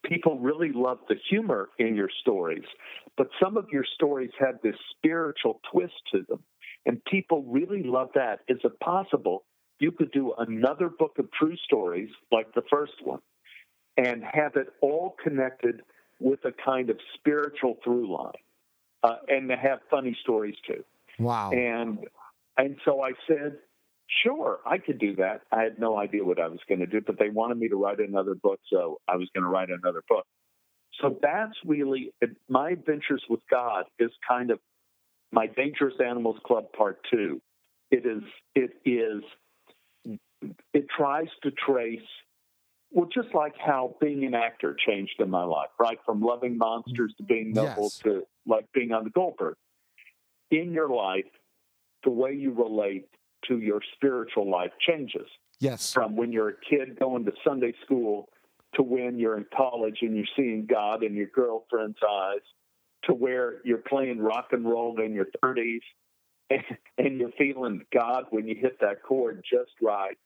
[0.04, 2.64] people really love the humor in your stories,
[3.18, 6.44] but some of your stories have this spiritual twist to them,
[6.86, 8.40] and people really love that.
[8.48, 9.44] Is it possible
[9.80, 13.20] you could do another book of true stories like the first one
[13.98, 15.82] and have it all connected
[16.20, 18.32] with a kind of spiritual through line
[19.04, 20.84] uh, and to have funny stories too?
[21.18, 21.52] Wow.
[21.52, 22.00] And
[22.58, 23.58] and so I said,
[24.24, 25.42] sure, I could do that.
[25.52, 27.76] I had no idea what I was going to do, but they wanted me to
[27.76, 30.26] write another book, so I was going to write another book.
[31.02, 32.12] So that's really
[32.50, 34.60] my adventures with God is kind of
[35.32, 37.42] my Dangerous Animals Club Part Two.
[37.92, 38.24] It is
[38.56, 39.24] it is
[40.74, 42.00] it tries to trace
[42.92, 46.00] well, just like how being an actor changed in my life, right?
[46.06, 48.00] From loving monsters to being noble Yes.
[48.04, 49.56] to like being on the Goldberg.
[50.50, 51.30] In your life,
[52.04, 53.08] the way you relate
[53.48, 55.28] to your spiritual life changes.
[55.60, 55.92] Yes.
[55.94, 58.30] From when you're a kid going to Sunday school
[58.76, 62.42] to when you're in college and you're seeing God in your girlfriend's eyes
[63.06, 65.80] to where you're playing rock and roll in your 30s
[66.50, 66.64] and,
[66.98, 70.18] and you're feeling God when you hit that chord just right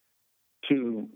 [0.70, 1.08] to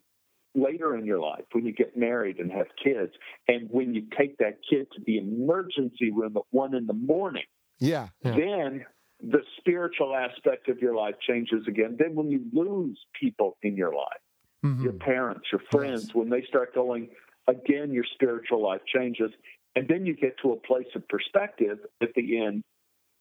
[0.55, 3.11] later in your life when you get married and have kids
[3.47, 7.43] and when you take that kid to the emergency room at one in the morning
[7.79, 8.07] Yeah.
[8.23, 8.31] yeah.
[8.31, 8.85] then
[9.21, 11.97] the spiritual aspect of your life changes again.
[11.99, 14.21] Then when you lose people in your life,
[14.65, 14.83] Mm-hmm.
[14.83, 17.09] your parents, your friends, when they start going,
[17.47, 19.29] again, your spiritual life changes.
[19.75, 22.63] And then you get to a place of perspective at the end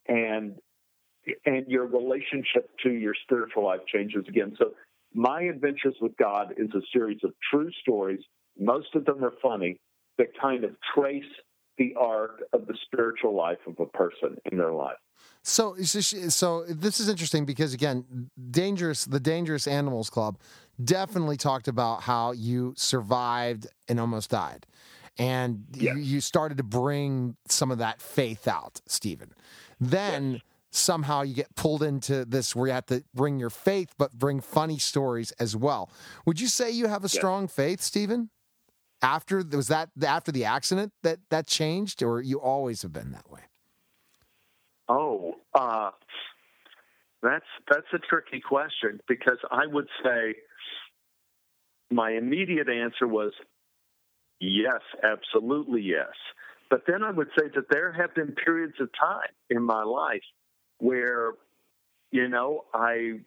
[0.09, 0.55] and
[1.45, 4.55] and your relationship to your spiritual life changes again.
[4.59, 4.73] So
[5.13, 8.21] my adventures with God is a series of true stories.
[8.59, 9.79] Most of them are funny
[10.19, 11.25] that kind of trace
[11.79, 14.97] the arc of the spiritual life of a person in their life.
[15.43, 19.05] So, so this is interesting because again, dangerous.
[19.05, 20.39] The Dangerous Animals Club
[20.83, 24.67] definitely talked about how you survived and almost died,
[25.19, 29.33] and you, you started to bring some of that faith out, Stephen.
[29.81, 34.13] Then somehow you get pulled into this where you have to bring your faith, but
[34.13, 35.91] bring funny stories as well.
[36.27, 38.31] Would you say you have a strong faith, Stephen?
[39.03, 43.31] After was that after the accident that that changed, or you always have been that
[43.31, 43.43] way?
[45.55, 45.91] Uh,
[47.23, 50.35] that's that's a tricky question because I would say
[51.91, 53.33] my immediate answer was
[54.41, 56.13] yes, absolutely yes.
[56.69, 60.25] But then I would say that there have been periods of time in my life
[60.79, 61.33] where,
[62.11, 63.21] you know, I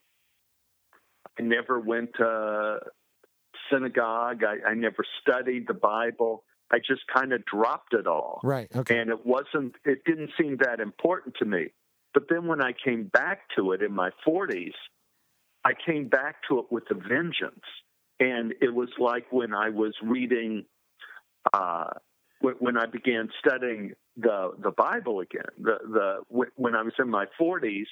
[1.38, 2.80] I never went to
[3.72, 4.44] synagogue.
[4.44, 6.44] I, I never studied the Bible.
[6.72, 8.42] I just kind of dropped it all.
[8.44, 8.68] Right.
[8.76, 9.00] Okay.
[9.00, 11.70] And it wasn't, it didn't seem that important to me.
[12.14, 14.74] But then when I came back to it in my 40s,
[15.66, 17.66] I came back to it with a vengeance.
[18.20, 20.66] And it was like when I was reading,
[21.54, 21.92] uh,
[22.42, 25.46] when, I began studying the the Bible again.
[25.58, 27.88] The the when- when I was in my 40s,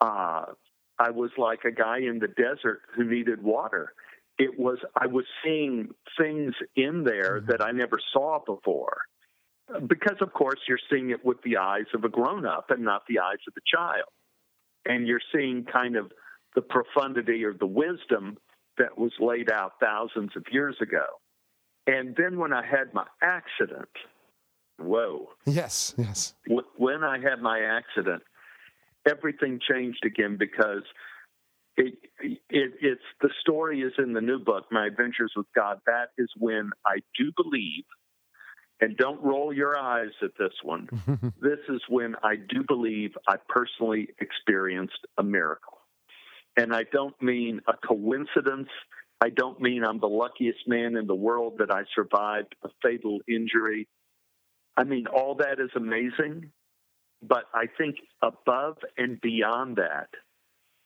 [0.00, 0.46] uh,
[0.98, 3.92] I was like a guy in the desert who needed water.
[4.38, 9.02] It was I was seeing things in there that I never saw before
[9.86, 13.02] because of course you're seeing it with the eyes of a grown up and not
[13.08, 14.08] the eyes of a child
[14.86, 16.10] and you're seeing kind of
[16.54, 18.38] the profundity or the wisdom
[18.78, 21.04] that was laid out thousands of years ago
[21.86, 23.88] and then when i had my accident
[24.78, 25.94] whoa Yes.
[25.98, 26.34] Yes.
[26.76, 28.22] When i had my accident
[29.08, 30.82] everything changed again because
[31.76, 35.78] it, it, it's the story is in the new book, My Adventures with God.
[35.86, 37.84] That is when I do believe,
[38.80, 40.88] and don't roll your eyes at this one.
[41.40, 45.78] this is when I do believe I personally experienced a miracle.
[46.56, 48.68] And I don't mean a coincidence.
[49.20, 53.20] I don't mean I'm the luckiest man in the world that I survived a fatal
[53.28, 53.88] injury.
[54.76, 56.50] I mean, all that is amazing.
[57.20, 60.08] But I think above and beyond that,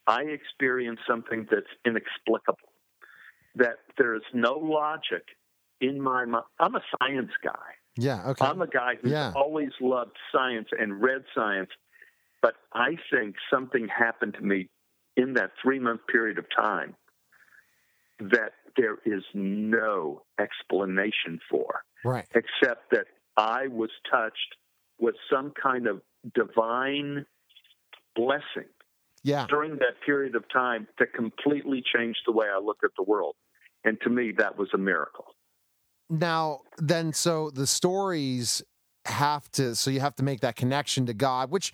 [0.07, 2.73] I experienced something that's inexplicable.
[3.57, 5.25] That there is no logic
[5.83, 6.45] in my mind.
[6.59, 7.75] I'm a science guy.
[7.97, 8.31] Yeah.
[8.31, 8.45] Okay.
[8.45, 9.33] I'm a guy who's Yeah.
[9.35, 11.71] always loved science and read science,
[12.41, 14.69] but I think something happened to me
[15.17, 16.97] in that three month period of time
[18.19, 22.27] that there is no explanation for, Right.
[22.35, 24.57] except that I was touched
[24.99, 26.03] with some kind of
[26.35, 27.27] divine
[28.15, 28.69] blessing
[29.23, 29.47] Yeah.
[29.49, 33.37] during that period of time that completely changed the way I look at the world.
[33.85, 35.35] And to me, that was a miracle.
[36.11, 38.62] Now, then, so the stories
[39.07, 41.73] have to, so you have to make that connection to God, which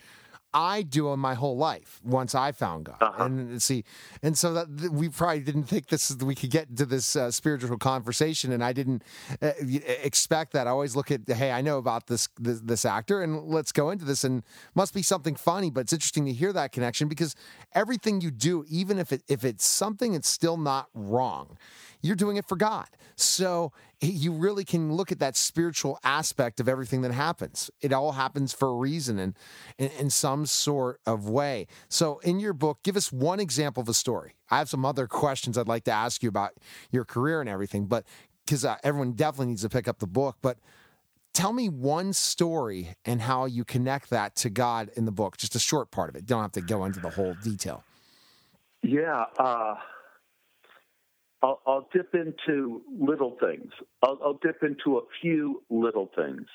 [0.54, 2.96] I do in my whole life once I found God.
[3.02, 3.24] Uh-huh.
[3.24, 3.84] And see,
[4.22, 7.30] and so that we probably didn't think this is, we could get into this uh,
[7.30, 9.04] spiritual conversation, and I didn't
[9.42, 9.50] uh,
[10.02, 10.66] expect that.
[10.66, 13.90] I always look at, hey, I know about this, this this actor, and let's go
[13.90, 14.42] into this, and
[14.74, 15.70] must be something funny.
[15.70, 17.36] But it's interesting to hear that connection because
[17.74, 21.58] everything you do, even if it if it's something, it's still not wrong.
[22.00, 22.86] You're doing it for God.
[23.16, 27.70] So you really can look at that spiritual aspect of everything that happens.
[27.80, 29.34] It all happens for a reason and
[29.76, 31.66] in, some sort of way.
[31.88, 34.34] So in your book, give us one example of a story.
[34.50, 36.52] I have some other questions I'd like to ask you about
[36.92, 38.04] your career and everything, but
[38.46, 40.36] because uh, everyone definitely needs to pick up the book.
[40.40, 40.58] But
[41.34, 45.36] tell me one story and how you connect that to God in the book.
[45.36, 46.24] Just a short part of it.
[46.24, 47.84] Don't have to go into the whole detail.
[48.82, 49.74] Yeah, uh,
[51.42, 53.70] I'll, I'll dip into little things.
[54.02, 56.46] I'll, I'll dip into a few little things.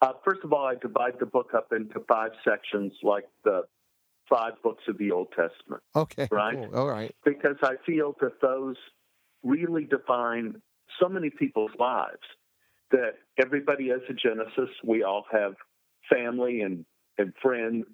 [0.00, 3.62] Uh, first of all, I divide the book up into five sections, like the
[4.28, 5.82] five books of the Old Testament.
[5.94, 6.28] Okay.
[6.30, 6.54] Right.
[6.54, 6.74] cool.
[6.74, 7.14] All right.
[7.24, 8.76] Because I feel that those
[9.42, 10.60] really define
[11.00, 12.22] so many people's lives.
[12.90, 14.70] That everybody has a Genesis.
[14.84, 15.54] We all have
[16.12, 16.84] family and
[17.18, 17.86] and friends.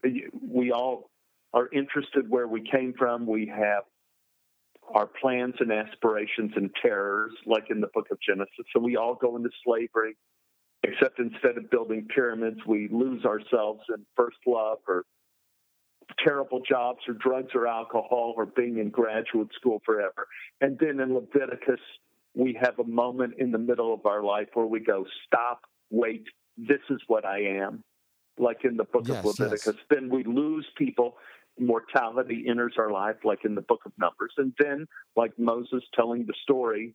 [0.43, 1.11] We all
[1.53, 3.27] are interested where we came from.
[3.27, 3.85] We have
[4.95, 8.67] our plans and aspirations and terrors, like in the book of Genesis.
[8.73, 10.17] So we all go into slavery,
[10.83, 15.05] except instead of building pyramids, we lose ourselves in first love or
[16.25, 20.27] terrible jobs or drugs or alcohol or being in graduate school forever.
[20.61, 21.81] And then in Leviticus,
[22.35, 26.25] we have a moment in the middle of our life where we go, stop, wait,
[26.57, 27.83] this is what I am.
[28.39, 29.77] Like in the book Yes, of Leviticus.
[29.91, 31.17] Then we lose people
[31.61, 34.33] mortality enters our life, like in the book of Numbers.
[34.39, 36.95] And then, like Moses telling the story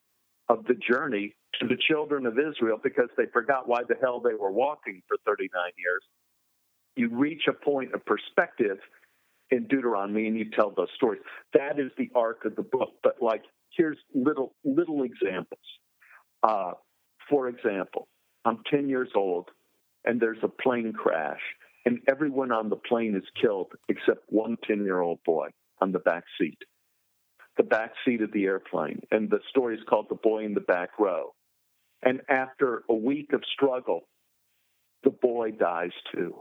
[0.50, 4.34] of the journey to the children of Israel because they forgot why the hell they
[4.34, 6.04] were walking for 39 years,
[6.96, 8.78] you reach a point of perspective
[9.52, 11.22] in Deuteronomy and you tell those stories.
[11.54, 12.94] That is the arc of the book.
[13.04, 13.44] But, like,
[13.76, 15.60] here's little, little examples.
[16.44, 16.74] Uh,
[17.30, 18.08] for example,
[18.44, 19.50] I'm 10 years old
[20.06, 21.42] and there's a plane crash
[21.86, 25.50] and everyone on the plane is killed except one 10 year old boy
[25.82, 26.58] on the back seat.
[27.58, 29.02] The back seat of the airplane.
[29.12, 31.34] And the story is called The Boy in the Back Row.
[32.04, 34.02] And after a week of struggle,
[35.04, 36.36] the boy dies too.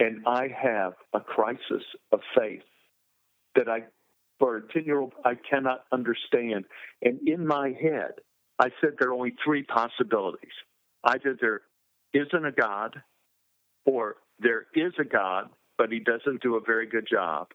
[0.00, 1.82] And I have a crisis
[2.12, 2.62] of faith
[3.56, 3.80] that I,
[4.38, 6.64] for a 10 year old, I cannot understand.
[7.02, 8.12] And in my head,
[8.58, 10.52] I said there are only three possibilities.
[11.04, 11.62] Either there
[12.14, 13.02] isn't a God,
[13.88, 15.48] or there is a God,
[15.78, 17.48] but he doesn't do a very good job,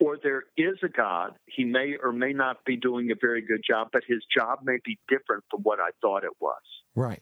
[0.00, 3.60] or there is a God, he may or may not be doing a very good
[3.68, 6.62] job, but his job may be different from what I thought it was.
[6.94, 7.20] Right.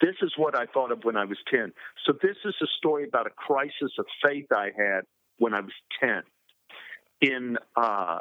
[0.00, 1.72] This is what I thought of when I was 10.
[2.06, 5.00] So, this is a story about a crisis of faith I had
[5.38, 6.22] when I was 10.
[7.20, 8.20] In uh,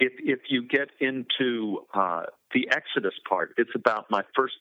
[0.00, 2.22] if if you get into uh,
[2.52, 4.56] the Exodus part, it's about my first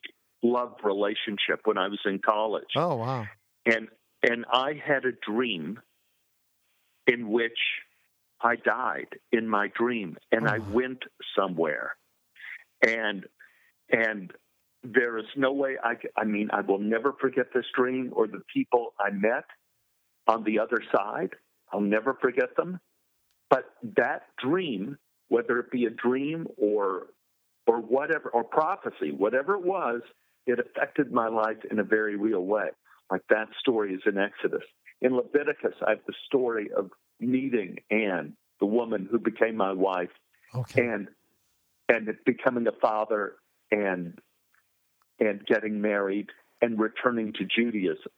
[0.52, 2.70] love relationship when I was in college.
[2.76, 3.26] Oh wow.
[3.66, 3.88] And
[4.24, 5.80] and I had a dream
[7.08, 7.60] in which
[8.42, 10.72] I died in my dream and I oh.
[10.72, 11.04] went
[11.38, 11.96] somewhere.
[12.86, 13.26] And
[13.92, 14.32] and
[14.84, 18.42] there is no way I I mean I will never forget this dream or the
[18.54, 19.46] people I met
[20.28, 21.32] on the other side.
[21.72, 22.80] I'll never forget them.
[23.50, 23.66] But
[23.98, 24.98] that dream,
[25.30, 27.08] whether it be a dream or
[27.68, 30.02] or whatever or prophecy, whatever it was,
[30.46, 32.70] it affected my life in a very real way.
[33.12, 34.64] Like that story is in Exodus.
[35.02, 40.10] In Leviticus, I have the story of meeting Anne, the woman who became my wife,
[40.54, 40.88] Okay.
[40.88, 41.08] and
[41.88, 43.36] and becoming a father
[43.72, 44.18] and
[45.20, 46.30] and getting married
[46.62, 48.12] and returning to Judaism.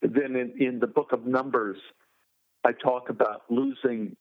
[0.00, 1.78] Then in, in the book of Numbers,
[2.64, 4.16] I talk about losing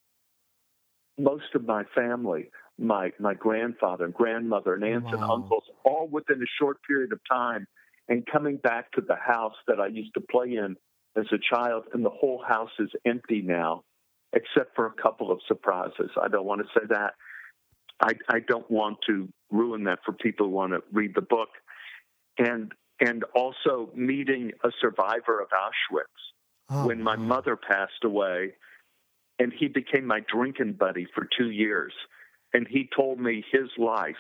[1.18, 2.50] most of my family,
[2.82, 7.20] my my grandfather and grandmother and aunts and uncles, all within a short period of
[7.30, 7.68] time,
[8.10, 10.76] and coming back to the house that I used to play in
[11.16, 13.84] as a child, and the whole house is empty now,
[14.34, 16.10] except for a couple of surprises.
[16.22, 17.14] I don't want to say that.
[18.00, 21.50] I, I don't want to ruin that for people who want to read the book,
[22.38, 26.06] and and also meeting a survivor of Auschwitz
[26.70, 28.54] oh, when my mother passed away,
[29.40, 31.94] and he became my drinking buddy for two years,
[32.54, 34.16] and he told me his life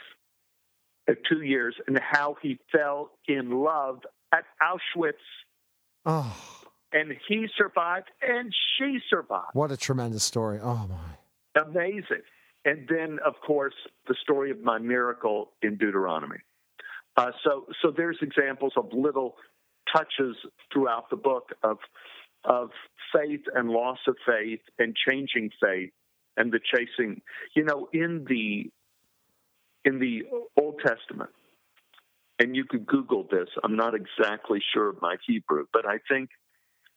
[1.10, 4.00] at two years and how he fell in love
[4.34, 5.13] at Auschwitz,
[6.06, 6.36] Oh,
[6.94, 9.50] and he survived and she survived.
[9.54, 10.60] what a tremendous story.
[10.62, 11.62] Oh my.
[11.62, 12.24] Amazing.
[12.63, 13.74] And then, of course,
[14.08, 16.38] the story of my miracle in Deuteronomy.
[17.17, 19.36] Uh, so, so there's examples of little
[19.94, 20.36] touches
[20.72, 21.78] throughout the book of
[22.44, 22.70] of
[23.13, 25.91] faith and loss of faith and changing faith
[26.41, 27.21] and the chasing.
[27.56, 28.71] You know, in the
[29.86, 30.23] in the
[30.60, 31.30] Old Testament,
[32.39, 33.47] and you could Google this.
[33.63, 36.30] I'm not exactly sure of my Hebrew, but I think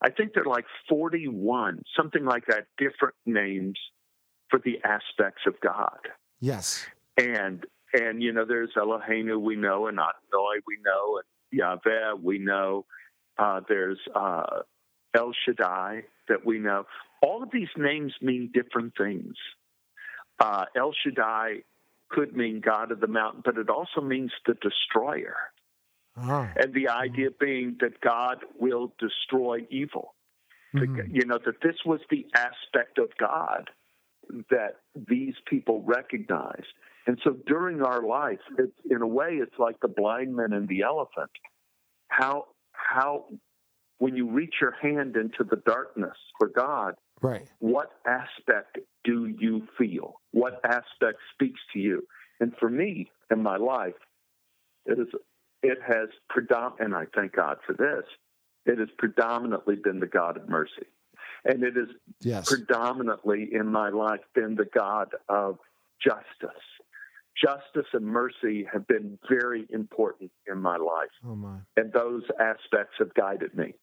[0.03, 3.79] I think there are like 41, something like that, different names
[4.51, 5.99] for the aspects of God.
[6.41, 6.87] Yes.
[7.17, 12.39] And and you know, there's Eloheinu we know, and Adonai we know, and Yahweh we
[12.39, 12.87] know.
[13.39, 14.63] Uh, there's uh,
[15.15, 16.85] El Shaddai that we know.
[17.25, 19.35] All of these names mean different things.
[20.39, 21.63] Uh, El Shaddai
[22.11, 25.37] could mean God of the mountain, but it also means the destroyer.
[26.17, 26.49] Oh.
[26.57, 30.15] And the idea being that God will destroy evil.
[30.75, 31.15] Mm-hmm.
[31.15, 33.71] You know, that this was the aspect of God
[34.51, 34.77] that
[35.09, 36.73] these people recognized.
[37.07, 38.41] And so during our life,
[38.91, 41.31] in a way, it's like the blind man and the elephant.
[42.09, 43.27] How, how,
[43.99, 47.49] when you reach your hand into the darkness for God, Right.
[47.59, 50.21] what aspect do you feel?
[50.33, 52.07] What aspect speaks to you?
[52.41, 53.95] And for me in my life,
[54.87, 55.09] it is
[55.63, 58.05] it has predom and I thank God for this.
[58.67, 60.87] It has predominantly been the God of mercy.
[61.45, 61.89] And it has
[62.21, 62.49] Yes.
[62.49, 65.59] predominantly in my life been the God of
[66.03, 66.63] justice.
[67.43, 71.11] Justice and mercy have been very important in my life.
[71.27, 71.59] Oh my.
[71.77, 73.75] And those aspects have guided me.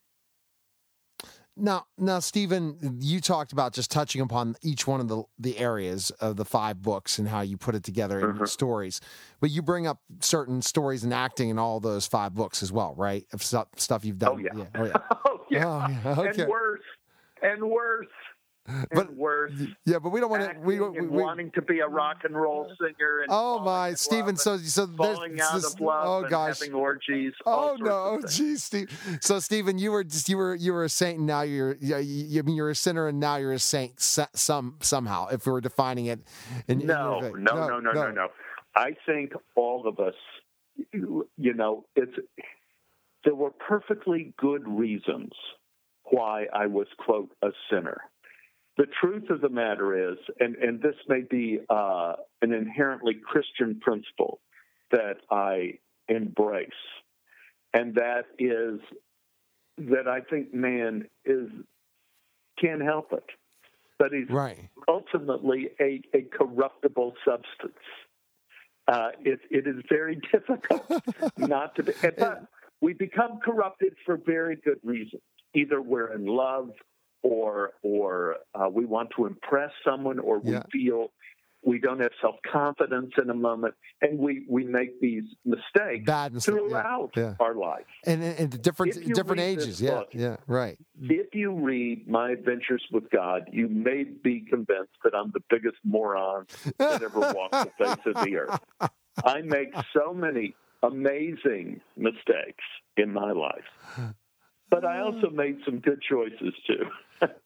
[1.58, 6.10] Now, now, Stephen, you talked about just touching upon each one of the the areas
[6.22, 8.46] of the five books and how you put it together in mm-hmm.
[8.46, 9.02] stories.
[9.42, 12.96] But you bring up certain stories and acting in all those five books as well,
[12.96, 13.26] right?
[13.34, 14.48] Of stuff, stuff you've oh, done.
[14.54, 14.80] Oh, oh, yeah.
[14.80, 14.94] Oh yeah.
[15.26, 16.00] Oh, yeah.
[16.06, 16.30] Oh, yeah.
[16.30, 16.42] Okay.
[16.44, 16.82] And worse.
[17.42, 18.08] And worse.
[18.94, 19.54] But- worse.
[19.86, 20.60] Yeah, but we don't want to.
[20.60, 23.20] We, we, we, wanting to be a rock and roll singer.
[23.20, 26.60] And oh my, love So so falling out this- of love Oh gosh.
[26.60, 27.34] having orgies.
[27.46, 28.90] Oh no, oh geez, Steve.
[29.22, 31.98] So Stephen, you were just you were you were a saint, and now you're yeah,
[31.98, 34.00] you, I mean you're a sinner, and now you're a saint.
[34.00, 36.20] Some somehow, if we were defining it.
[36.68, 38.28] In, in No, no, no, no, no, no.
[38.76, 40.16] I think all of us,
[40.94, 42.14] you you know, it's
[43.24, 45.32] there were perfectly good reasons
[46.06, 48.02] why I was quote a sinner.
[48.78, 53.80] The truth of the matter is, and and this may be uh, an inherently Christian
[53.80, 54.40] principle
[54.92, 56.70] that I embrace,
[57.74, 58.80] and that is
[59.78, 61.50] that I think man is
[62.60, 63.26] can't help it,
[64.00, 64.70] but he's Right.
[64.88, 67.74] ultimately a, a corruptible substance.
[68.88, 70.84] Uh, it, it is very difficult
[71.38, 71.94] not to be.
[72.18, 72.46] But
[72.82, 75.22] we become corrupted for very good reasons.
[75.54, 76.72] Either we're in love,
[77.24, 80.64] or or uh, we want to impress someone, or we Yeah.
[80.72, 81.12] feel
[81.64, 86.34] we don't have self confidence in a moment, and we we make these mistakes Bad
[86.34, 87.36] mistake, throughout yeah.
[87.40, 87.86] our life.
[88.08, 89.80] And and the different different ages.
[89.80, 90.78] Yeah, book- yeah, right.
[91.00, 95.78] If you read My Adventures with God, you may be convinced that I'm the biggest
[95.84, 96.48] moron
[96.80, 98.60] that ever walked the face of the earth.
[99.24, 102.64] I make so many amazing mistakes
[102.98, 104.14] in my life,
[104.72, 106.86] but I also made some good choices too.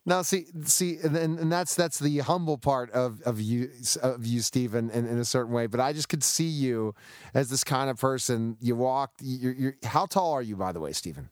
[0.05, 3.71] Now, see, see, and, and, that's that's the humble part of of you
[4.01, 5.65] of you, Stephen, in, in a certain way.
[5.65, 6.93] But I just could see you
[7.34, 8.55] as this kind of person.
[8.61, 9.13] You walk.
[9.19, 11.30] You're, you're how tall are you, by the way, Stephen?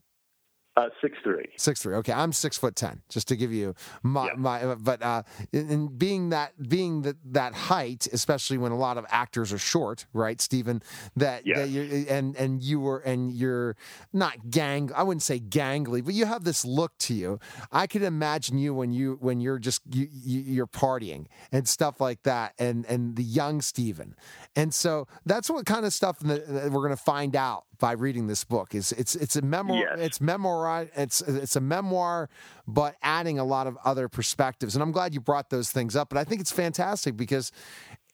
[0.75, 1.45] Uh, six three.
[1.55, 1.93] Six three.
[1.95, 3.03] Okay, I'm six foot ten.
[3.07, 4.73] Just to give you my my.
[4.73, 5.21] But uh,
[5.51, 9.59] in, in being that being that that height, especially when a lot of actors are
[9.59, 10.81] short, right, Stephen?
[11.15, 13.75] That, that you and and you were and you're
[14.13, 14.89] not gang.
[14.95, 17.39] I wouldn't say gangly, but you have this look to you.
[17.71, 22.01] I could imagine you when you when you're just you, you you're partying and stuff
[22.01, 24.15] like that, and and the young Stephen,
[24.55, 27.91] and so that's what kind of stuff that, that we're going to find out by
[27.91, 28.73] reading this book.
[28.73, 29.77] Is it's it's a memoir.
[29.77, 29.99] Yes.
[29.99, 30.87] It's memoir.
[30.95, 32.29] It's it's a memoir,
[32.65, 34.73] but adding a lot of other perspectives.
[34.73, 36.07] And I'm glad you brought those things up.
[36.07, 37.51] But I think it's fantastic because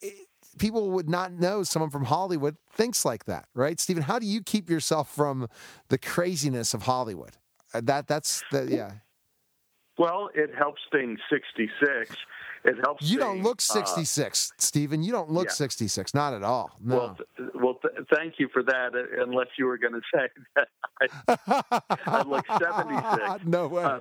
[0.02, 0.26] it,
[0.58, 4.02] people would not know someone from Hollywood thinks like that, right, Stephen?
[4.02, 5.46] How do you keep yourself from
[5.88, 7.36] the craziness of Hollywood?
[7.72, 8.90] Uh, That that's the yeah.
[9.98, 12.16] Well, it helps being 66.
[12.64, 13.10] It helps.
[13.10, 15.02] You don't being, look uh, 66, Stephen.
[15.02, 15.52] You don't look yeah.
[15.52, 16.14] 66.
[16.14, 16.70] Not at all.
[16.82, 16.96] No.
[16.96, 18.94] Well, th- well, th- thank you for that.
[18.94, 20.68] uh, Unless you were going to say that
[21.00, 23.44] I, I look 76.
[23.46, 23.84] no way.
[23.84, 24.00] Uh,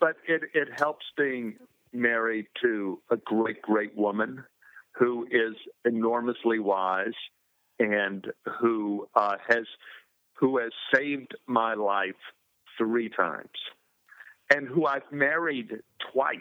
[0.00, 1.56] but it, it helps being
[1.92, 4.44] married to a great, great woman
[4.92, 7.14] who is enormously wise
[7.78, 8.26] and
[8.60, 9.64] who uh, has
[10.34, 12.14] who has saved my life
[12.76, 13.48] three times,
[14.54, 15.80] and who I've married
[16.12, 16.36] twice.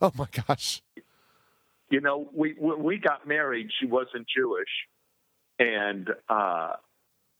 [0.02, 0.82] oh my gosh.
[1.90, 3.68] You know, we when we got married.
[3.80, 4.68] She wasn't Jewish,
[5.58, 6.72] and uh,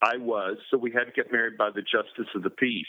[0.03, 2.85] I was, so we had to get married by the justice of the peace.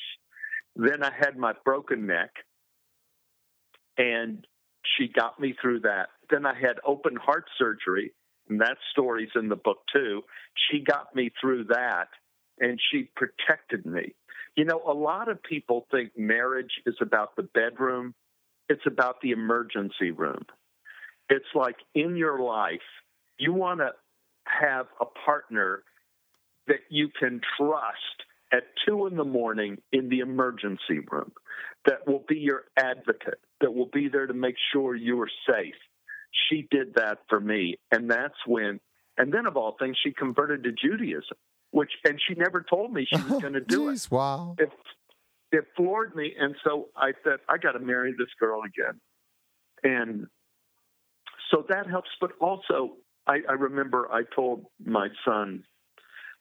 [0.75, 2.31] Then I had my broken neck,
[3.97, 4.45] and
[4.97, 6.09] she got me through that.
[6.29, 8.13] Then I had open heart surgery,
[8.49, 10.21] and that story's in the book too.
[10.69, 12.07] She got me through that,
[12.59, 14.15] and she protected me.
[14.55, 18.15] You know, a lot of people think marriage is about the bedroom,
[18.69, 20.45] it's about the emergency room.
[21.29, 22.79] It's like in your life,
[23.37, 23.91] you want to
[24.45, 25.83] have a partner
[26.67, 27.97] that you can trust
[28.53, 31.31] at two in the morning in the emergency room
[31.85, 35.75] that will be your advocate, that will be there to make sure you are safe.
[36.49, 37.77] She did that for me.
[37.91, 38.79] And that's when,
[39.17, 41.37] and then of all things, she converted to Judaism,
[41.71, 44.55] which, and she never told me she was going to do Jeez, wow.
[44.59, 44.69] it.
[45.51, 46.33] It, floored me.
[46.39, 48.99] And so I said, I got to marry this girl again.
[49.83, 50.27] And
[51.49, 52.09] so that helps.
[52.19, 52.97] But also,
[53.27, 55.63] I, I remember I told my son,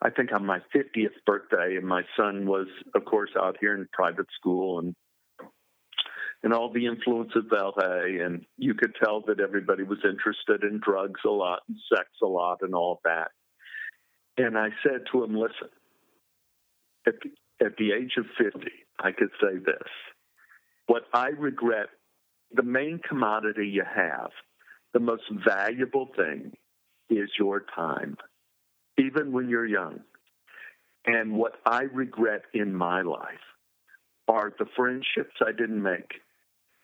[0.02, 3.86] I think on my 50th birthday, and my son was, of course, out here in
[3.92, 4.94] private school and
[6.42, 10.80] and all the influence of LA, and you could tell that everybody was interested in
[10.82, 13.30] drugs a lot and sex a lot and all that.
[14.38, 15.68] And I said to him, "Listen,
[17.06, 17.30] at the,
[17.60, 19.88] at the age of 50, I could say this:
[20.86, 21.88] what I regret,
[22.52, 24.30] the main commodity you have,
[24.92, 26.56] the most valuable thing,
[27.08, 28.16] is your time."
[29.00, 30.00] even when you're young.
[31.06, 33.46] And what I regret in my life
[34.28, 36.20] are the friendships I didn't make,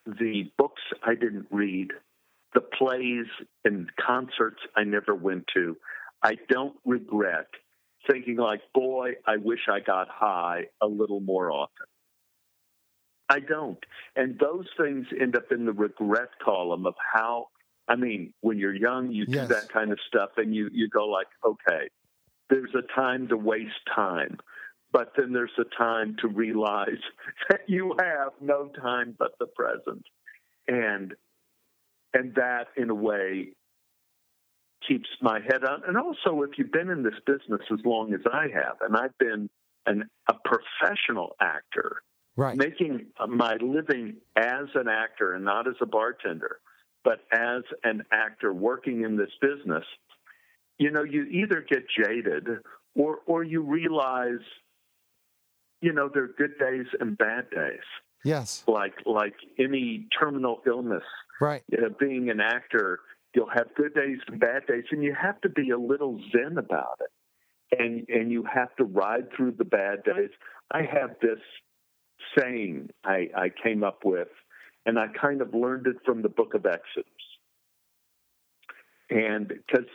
[0.07, 1.89] the books I didn't read,
[2.55, 3.27] the plays
[3.65, 5.77] and concerts I never went to.
[6.23, 7.49] I don't regret
[8.11, 11.87] thinking like, boy, I wish I got high a little more often.
[13.29, 13.79] I don't.
[14.15, 17.49] And those things end up in the regret column of how
[17.89, 19.49] I mean, when you're young, you Yes.
[19.49, 21.89] do that kind of stuff and you, you go like, okay,
[22.51, 24.39] there's a time to waste time,
[24.93, 26.99] but then there's a time to realize
[27.49, 30.05] that you have no time but the present.
[30.69, 31.15] And
[32.13, 33.51] and that in a way
[34.87, 35.83] keeps my head on.
[35.87, 39.17] And also if you've been in this business as long as I have, and I've
[39.19, 39.49] been
[39.87, 42.03] an, a professional actor,
[42.37, 42.57] right.
[42.57, 46.59] making my living as an actor and not as a bartender,
[47.05, 49.85] but as an actor working in this business,
[50.79, 52.49] you know, you either get jaded
[52.95, 54.45] or or you realize,
[55.81, 57.81] you know, there are good days and bad days.
[58.25, 58.65] Yes.
[58.67, 61.05] Like like any terminal illness,
[61.41, 61.63] Right.
[61.73, 63.01] uh, being an actor,
[63.37, 66.57] you'll have good days and bad days, and you have to be a little zen
[66.57, 70.31] about it, and and you have to ride through the bad days.
[70.71, 71.39] I have this
[72.37, 74.29] saying I, I came up with,
[74.87, 77.13] and I kind of learned it from the Book of Exodus,
[79.11, 79.87] and because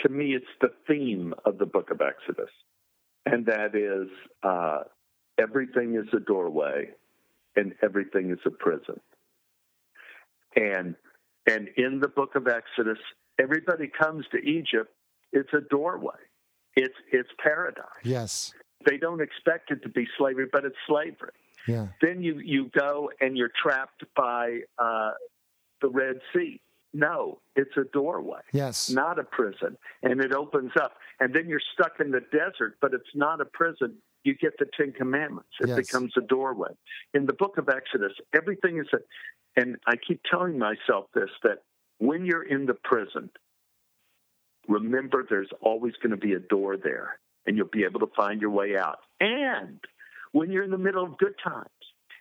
[0.00, 2.50] to me it's the theme of the Book of Exodus,
[3.26, 4.08] and that is
[4.42, 4.84] uh,
[5.38, 6.88] everything is a doorway,
[7.56, 9.00] and everything is a prison.
[10.56, 10.94] And
[11.46, 12.98] and in the book of exodus
[13.40, 14.90] everybody comes to egypt.
[15.32, 16.14] It's a doorway.
[16.76, 17.84] It's it's paradise.
[18.04, 18.52] Yes.
[18.88, 21.30] they don't expect it to be slavery but it's slavery.
[21.68, 21.88] Yeah.
[22.00, 25.12] then you you go and you're trapped by uh,
[25.82, 26.60] the red sea.
[26.94, 28.90] No it's a doorway Yes.
[28.90, 29.76] not a prison.
[30.02, 30.92] And it opens up.
[31.20, 33.96] And then you're stuck in the desert but it's not a prison.
[34.24, 35.50] You get the ten commandments.
[35.60, 35.76] It Yes.
[35.78, 36.70] becomes a doorway.
[37.14, 38.98] In the book of exodus everything is a
[39.56, 41.62] and i keep telling myself this that
[41.98, 43.30] when you're in the prison
[44.68, 48.40] remember there's always going to be a door there and you'll be able to find
[48.40, 48.98] your way out.
[49.20, 49.80] And
[50.32, 51.68] when you're in the middle of good times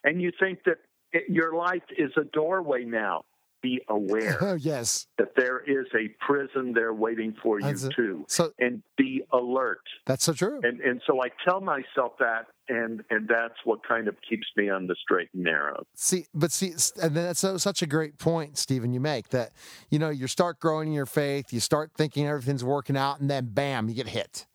[0.04, 0.78] and you think that
[1.14, 3.24] eh, your life is a doorway now
[3.66, 5.07] be aware yes.
[5.18, 7.93] that there is a prison there waiting for you it.
[7.95, 10.59] too So and be alert that's so true.
[10.63, 14.70] and and so i tell myself that and and that's what kind of keeps me
[14.70, 18.57] on the straight and narrow See, but see, and that's so, such a great point,
[18.57, 19.51] Stephen, you make that,
[19.89, 23.30] you know, you start growing in your faith, you start thinking everything's working out, and
[23.30, 24.45] then bam, you get hit.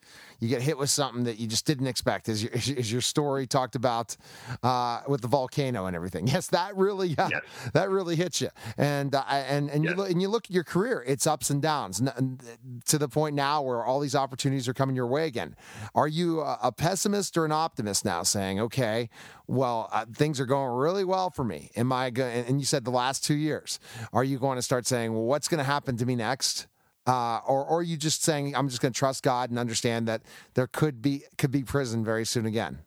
[0.41, 3.47] You get hit with something that you just didn't expect, as your, as your story
[3.47, 4.17] talked about
[4.63, 6.27] uh, with the volcano and everything.
[6.31, 7.29] Yes, that really, uh,
[7.73, 8.51] that really hits you.
[8.79, 11.61] And uh, and and you look and you look at your career; it's ups and
[11.61, 12.39] downs, n-
[12.87, 15.57] to the point now where all these opportunities are coming your way again.
[15.95, 19.11] Are you a, a pessimist or an optimist now, saying, okay,
[19.49, 21.71] well, uh, things are going really well for me?
[21.77, 22.45] Am I going?
[22.47, 23.81] And you said the last two years.
[24.13, 26.67] Are you going to start saying, well, what's going to happen to me next?
[27.07, 30.07] Uh, or, or are you just saying I'm just going to trust God and understand
[30.09, 30.23] that
[30.55, 32.81] there could be could be prison very soon again?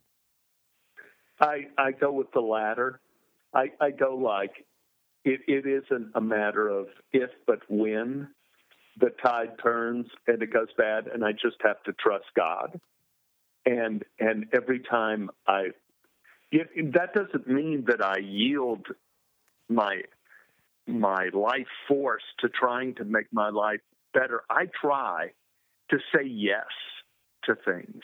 [1.40, 3.00] i i go with the latter
[3.54, 4.66] i i go like
[5.26, 8.28] it it isn't a matter of if but when
[9.00, 12.80] the tide turns and it goes bad and i just have to trust god
[13.66, 15.68] and and every time i
[16.52, 18.86] it, that doesn't mean that i yield
[19.70, 20.02] my
[20.86, 23.80] my life force to trying to make my life
[24.14, 25.32] better, I try
[25.90, 26.68] to say yes
[27.46, 28.02] to things.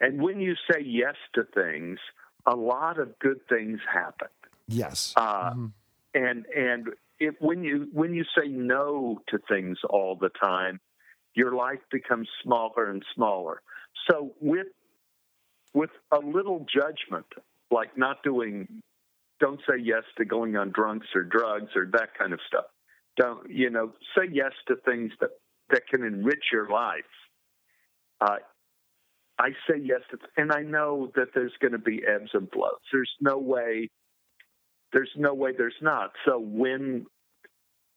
[0.00, 1.98] And when you say yes to things,
[2.46, 4.28] a lot of good things happen.
[4.66, 5.12] Yes.
[5.16, 5.54] Uh,
[6.12, 6.88] And and
[7.20, 10.80] it, when you when you say no to things all the time,
[11.34, 13.62] your life becomes smaller and smaller.
[14.10, 14.66] So with
[15.72, 17.26] with a little judgment,
[17.70, 18.82] like not doing,
[19.38, 22.64] don't say yes to going on drunks or drugs or that kind of stuff.
[23.16, 23.92] Don't you know?
[24.16, 25.30] Say yes to things that
[25.70, 27.04] that can enrich your life.
[28.20, 28.36] Uh,
[29.38, 32.72] I say yes, to, and I know that there's going to be ebbs and flows.
[32.92, 33.88] There's no way.
[34.92, 36.10] There's no way there's not.
[36.26, 37.06] So when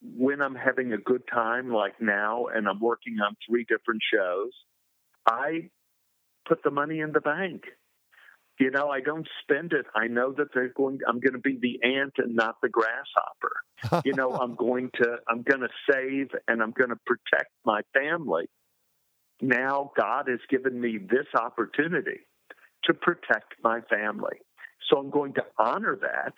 [0.02, 4.52] when I'm having a good time, like now, and I'm working on three different shows,
[5.28, 5.70] I
[6.48, 7.64] put the money in the bank.
[8.60, 9.86] You know, I don't spend it.
[9.96, 11.00] I know that they're going.
[11.08, 14.04] I'm going to be the ant and not the grasshopper.
[14.06, 15.16] you know, I'm going to.
[15.28, 18.46] I'm going to save and I'm going to protect my family.
[19.42, 22.20] Now, God has given me this opportunity
[22.86, 24.38] to protect my family,
[24.90, 26.34] so I'm going to honor that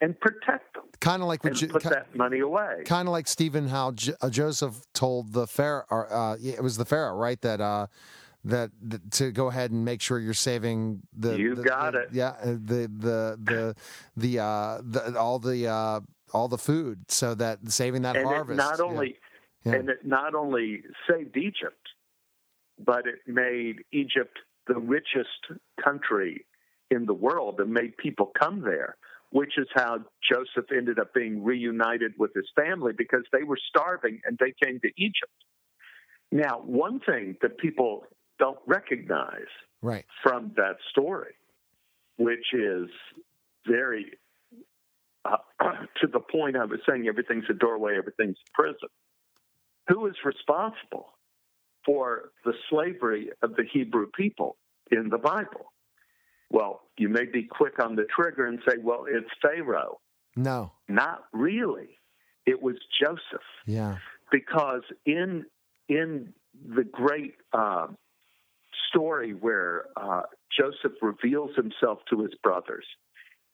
[0.00, 2.82] and protect them Kind of like what you, put that money away.
[2.86, 6.76] kind of like Stephen, how J- uh, Joseph told the Pharaoh, or, uh, it was
[6.76, 7.40] the Pharaoh, right?
[7.40, 7.86] That uh,
[8.44, 11.36] that, that to go ahead and make sure you're saving the.
[11.38, 12.08] You the- got the- it.
[12.12, 13.74] Yeah, uh, the the the
[14.16, 16.00] the uh, the all the uh,
[16.32, 18.58] all the food, so that saving that and harvest.
[18.58, 18.84] it not yeah.
[18.84, 19.16] only
[19.64, 19.72] Yeah.
[19.74, 21.88] and it not only saved Egypt,
[22.78, 25.28] but it made Egypt the richest
[25.82, 26.44] country
[26.90, 28.96] in the world and made people come there,
[29.30, 29.98] which is how
[30.30, 34.78] Joseph ended up being reunited with his family because they were starving and they came
[34.80, 35.32] to Egypt.
[36.30, 38.04] Now, one thing that people
[38.38, 39.50] don't recognize
[39.82, 41.34] right from that story,
[42.16, 42.88] which is
[43.66, 44.12] very
[45.24, 45.36] uh,
[46.00, 48.88] to the point I was saying everything's a doorway, everything's a prison.
[49.88, 51.14] Who is responsible
[51.84, 54.56] for the slavery of the Hebrew people
[54.90, 55.72] in the Bible?
[56.50, 60.00] Well, you may be quick on the trigger and say, well, it's Pharaoh.
[60.36, 60.72] No.
[60.88, 61.98] Not really.
[62.46, 63.96] It was Joseph Yeah.
[64.32, 65.44] because in
[65.88, 66.32] in
[66.74, 67.88] the great uh,
[68.88, 70.22] story where uh,
[70.58, 72.86] Joseph reveals himself to his brothers,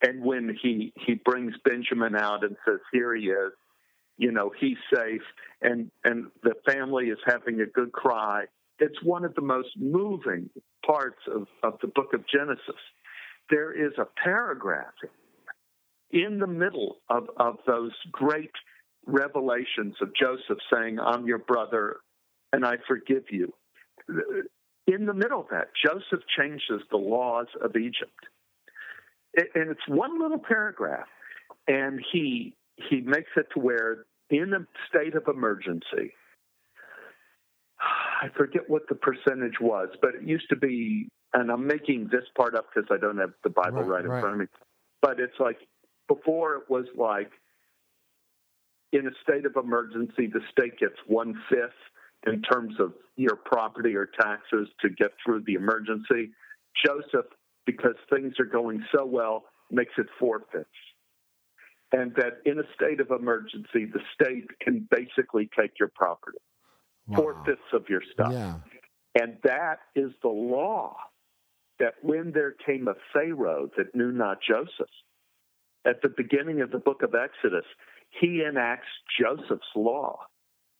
[0.03, 3.53] and when he he brings Benjamin out and says, "Here he is,"
[4.17, 5.23] you know, he's safe,
[5.63, 8.45] and and the family is having a good cry.
[8.79, 10.51] It's one of the most moving
[10.85, 12.81] parts of, of the book of Genesis.
[13.49, 14.95] There is a paragraph
[16.11, 18.51] in the middle of, of those great
[19.07, 21.99] revelations of Joseph saying, I'm your brother
[22.53, 23.53] and I forgive you.
[24.87, 28.27] In the middle of that, Joseph changes the laws of Egypt.
[29.37, 31.09] And it's one little paragraph.
[31.67, 36.13] And he he makes it to where in a state of emergency,
[37.81, 42.25] I forget what the percentage was, but it used to be, and I'm making this
[42.37, 44.21] part up because I don't have the Bible Right, right, in right.
[44.21, 44.47] front of me.
[45.03, 45.59] But it's like
[46.09, 47.31] before it was like
[48.93, 51.73] in a state of emergency, the state gets one fifth
[52.27, 56.31] in terms of your property or taxes to get through the emergency.
[56.85, 57.27] Joseph,
[57.67, 60.69] because things are going so well, makes it four fifths.
[61.93, 66.39] And that in a state of emergency, the state can basically take your property,
[67.15, 68.33] four fifths of your stuff.
[68.33, 68.57] Yeah.
[69.15, 70.97] And that is the law
[71.79, 74.91] that when there came a Pharaoh that knew not Joseph,
[75.87, 77.67] at the beginning of the book of Exodus,
[78.21, 78.89] he enacts
[79.21, 80.19] Joseph's law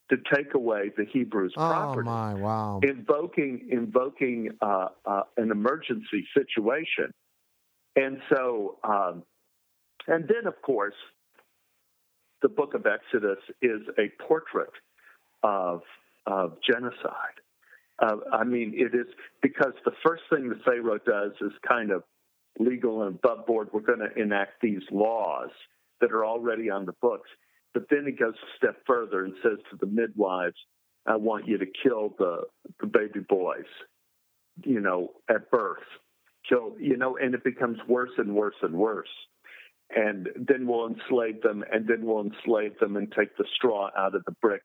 [0.09, 2.33] to take away the Hebrews' Oh property, my!
[2.35, 2.79] Wow.
[2.83, 7.11] invoking invoking uh, uh, an emergency situation.
[7.95, 9.23] And so, um,
[10.07, 10.95] and then of course,
[12.41, 14.73] the book of Exodus is a portrait
[15.43, 15.81] of
[16.27, 17.39] of genocide.
[17.99, 19.07] Uh, I mean, it is
[19.41, 22.03] because the first thing the Pharaoh does is kind of
[22.59, 23.69] legal and above board.
[23.71, 25.49] We're going to enact these laws
[26.01, 27.29] that are already on the books.
[27.75, 30.55] But then he goes a step further and says to the midwives,
[31.05, 32.43] I want you to kill the,
[32.79, 33.67] the baby boys,
[34.63, 35.83] you know, at birth.
[36.47, 39.09] Kill, you know, and it becomes worse and worse and worse.
[39.93, 44.15] And then we'll enslave them, and then we'll enslave them and take the straw out
[44.15, 44.63] of the bricks.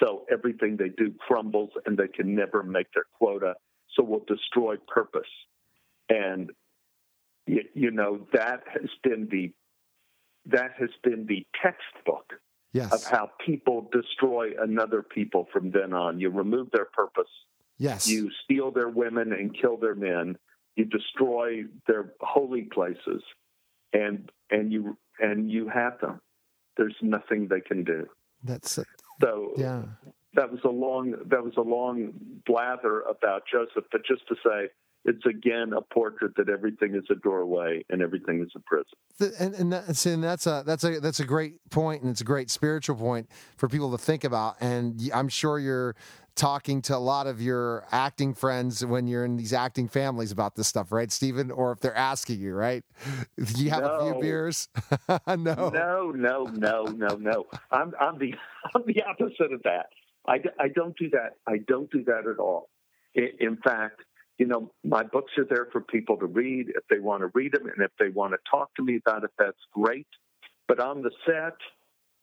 [0.00, 3.54] So everything they do crumbles and they can never make their quota.
[3.94, 5.30] So we'll destroy purpose.
[6.08, 6.50] And,
[7.46, 9.52] you, you know, that has been the
[10.46, 12.32] that has been the textbook
[12.74, 12.90] Yes.
[12.90, 16.18] of how people destroy another people from then on.
[16.18, 17.28] You remove their purpose.
[17.76, 18.08] Yes.
[18.08, 20.38] You steal their women and kill their men.
[20.76, 23.22] You destroy their holy places,
[23.92, 26.20] and and you and you have them.
[26.78, 28.08] there's nothing they can do.
[28.42, 28.86] That's it.
[29.20, 29.82] So Yeah.
[30.32, 32.14] that was a long that was a long
[32.46, 34.70] blather about Joseph, but just to say
[35.04, 39.34] it's again a portrait that everything is a doorway and everything is a prison.
[39.38, 42.24] And and that's and that's a that's a that's a great point, and it's a
[42.24, 44.56] great spiritual point for people to think about.
[44.60, 45.96] And I'm sure you're
[46.34, 50.54] talking to a lot of your acting friends when you're in these acting families about
[50.54, 51.50] this stuff, right, Stephen?
[51.50, 52.84] Or if they're asking you, right?
[53.36, 54.68] Do you have a few beers?
[55.26, 55.34] no.
[55.36, 57.46] No, no, no, no, no.
[57.70, 58.34] I'm I'm the
[58.74, 59.86] I'm the opposite of that.
[60.26, 61.34] I, I don't do that.
[61.48, 62.68] I don't do that at all.
[63.14, 64.02] In fact,
[64.42, 67.52] you know, my books are there for people to read if they want to read
[67.52, 70.08] them, and if they want to talk to me about it, that's great.
[70.66, 71.54] But on the set,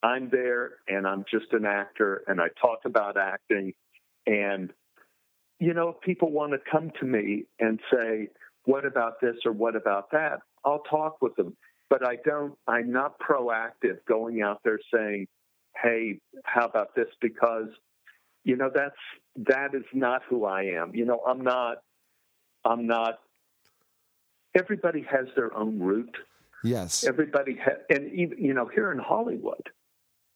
[0.03, 3.73] I'm there, and I'm just an actor, and I talk about acting.
[4.27, 4.73] And
[5.59, 8.27] you know, if people want to come to me and say,
[8.65, 11.55] "What about this?" or "What about that?" I'll talk with them
[11.89, 12.53] but I don't.
[12.67, 15.27] I'm not proactive going out there saying,
[15.81, 17.69] "Hey, how about this?" Because
[18.43, 18.95] you know that's
[19.47, 20.93] that is not who I am.
[20.93, 21.77] You know, I'm not.
[22.65, 23.19] I'm not.
[24.57, 26.15] Everybody has their own route.
[26.63, 27.05] Yes.
[27.05, 29.69] Everybody ha- and even you know here in Hollywood,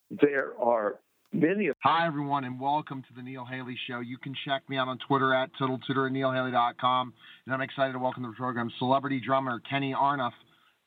[0.09, 0.99] there are
[1.34, 3.99] many of Hi, everyone, and welcome to the Neil Haley Show.
[3.99, 7.13] You can check me out on Twitter at TotalTutor and NeilHaley.com.
[7.45, 10.32] And I'm excited to welcome to the program celebrity drummer Kenny Aronoff.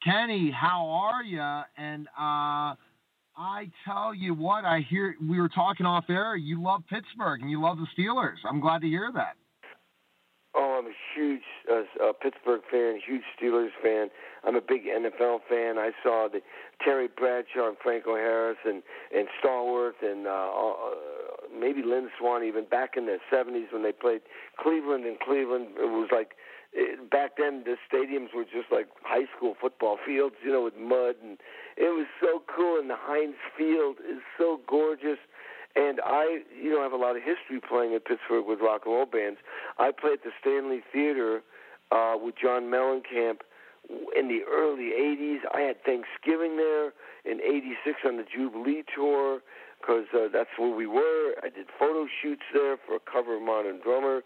[0.03, 1.41] Kenny, how are you?
[1.77, 2.77] And uh,
[3.37, 6.37] I tell you what, I hear we were talking off air.
[6.37, 8.37] You love Pittsburgh and you love the Steelers.
[8.49, 9.37] I'm glad to hear that.
[10.57, 14.09] Oh, I'm a huge uh, uh, Pittsburgh fan, huge Steelers fan.
[14.43, 15.77] I'm a big NFL fan.
[15.77, 16.41] I saw the
[16.83, 18.83] Terry Bradshaw and Franco Harris and
[19.15, 20.77] and Stallworth and uh, uh,
[21.59, 24.23] maybe Lynn Swann even back in the 70s when they played
[24.59, 25.69] Cleveland and Cleveland.
[25.77, 26.33] It was like
[26.73, 30.77] it, back then the stadiums were just like high school football fields, you know, with
[30.77, 31.39] mud and
[31.77, 32.79] it was so cool.
[32.79, 35.19] And the Heinz Field is so gorgeous.
[35.77, 38.95] And I, you know, have a lot of history playing in Pittsburgh with rock and
[38.95, 39.39] roll bands.
[39.79, 41.43] I played at the Stanley Theater
[41.91, 43.41] uh, with John Mellencamp
[44.17, 45.41] in the early 80s.
[45.55, 46.93] I had Thanksgiving there
[47.25, 49.41] in 86 on the Jubilee Tour
[49.81, 51.35] because uh, that's where we were.
[51.43, 54.23] I did photo shoots there for a cover of Modern Drummer.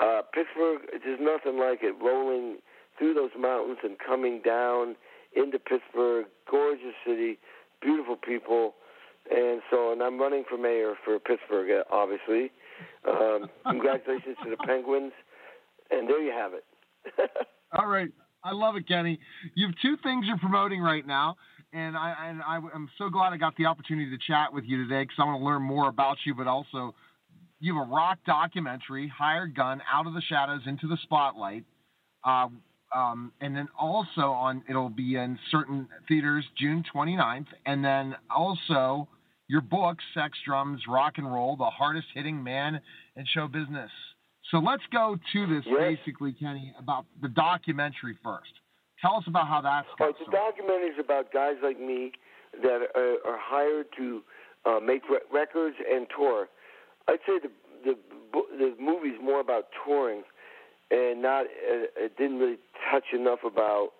[0.00, 1.94] Uh, Pittsburgh, there's nothing like it.
[2.02, 2.58] Rolling
[2.98, 4.96] through those mountains and coming down
[5.36, 7.38] into Pittsburgh, gorgeous city,
[7.80, 8.74] beautiful people.
[9.30, 12.50] And so, and I'm running for mayor for Pittsburgh, obviously.
[13.08, 15.12] Um, congratulations to the Penguins.
[15.90, 16.64] And there you have it.
[17.78, 18.10] All right.
[18.42, 19.18] I love it, Kenny.
[19.54, 21.36] You have two things you're promoting right now,
[21.72, 24.86] and I and I, am so glad I got the opportunity to chat with you
[24.86, 26.94] today because I want to learn more about you, but also
[27.58, 31.64] you have a rock documentary, Hired Gun, Out of the Shadows into the Spotlight,
[32.22, 32.48] uh,
[32.94, 39.08] um, and then also on it'll be in certain theaters June 29th, and then also
[39.54, 42.80] your book, Sex Drums, Rock and Roll, the hardest hitting man
[43.14, 43.90] in show business.
[44.50, 48.50] So let's go to this basically, Kenny, about the documentary first.
[49.00, 52.10] Tell us about how that's Oh, it's a documentary is about guys like me
[52.62, 54.22] that are, are hired to
[54.66, 56.48] uh, make re- records and tour.
[57.06, 57.50] I'd say the
[57.84, 57.94] the
[58.58, 60.24] the movie's more about touring,
[60.90, 62.58] and not uh, it didn't really
[62.90, 63.90] touch enough about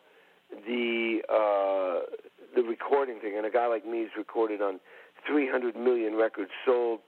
[0.66, 2.10] the uh,
[2.56, 3.34] the recording thing.
[3.36, 4.80] And a guy like me is recorded on
[5.26, 7.00] 300 million records sold,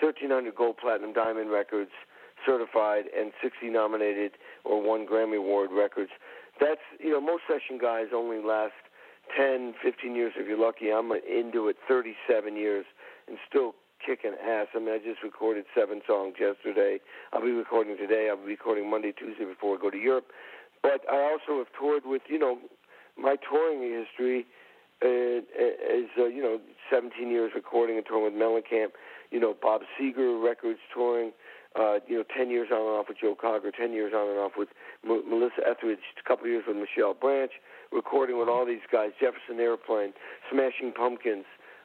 [0.00, 1.90] 1,300 gold, platinum, diamond records
[2.44, 4.32] certified, and 60 nominated
[4.64, 6.10] or one Grammy Award records.
[6.60, 8.74] That's you know most session guys only last
[9.36, 10.90] 10, 15 years if you're lucky.
[10.90, 12.84] I'm into it 37 years
[13.28, 14.68] and still kicking ass.
[14.74, 17.00] I mean, I just recorded seven songs yesterday.
[17.32, 18.28] I'll be recording today.
[18.30, 20.26] I'll be recording Monday, Tuesday before I go to Europe.
[20.82, 22.58] But I also have toured with, you know,
[23.18, 24.46] my touring history
[25.02, 28.90] is, uh, you know, 17 years recording and touring with Mellencamp,
[29.30, 31.32] you know, Bob Seger Records touring,
[31.74, 34.38] uh, you know, 10 years on and off with Joe Cocker, 10 years on and
[34.38, 34.68] off with
[35.04, 37.52] M- Melissa Etheridge, a couple of years with Michelle Branch,
[37.92, 40.12] recording with all these guys, Jefferson Airplane,
[40.50, 41.44] Smashing Pumpkins,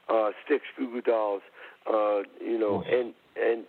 [0.09, 1.41] uh, Styx, Goo Goo Dolls,
[1.88, 3.66] uh, you know, and and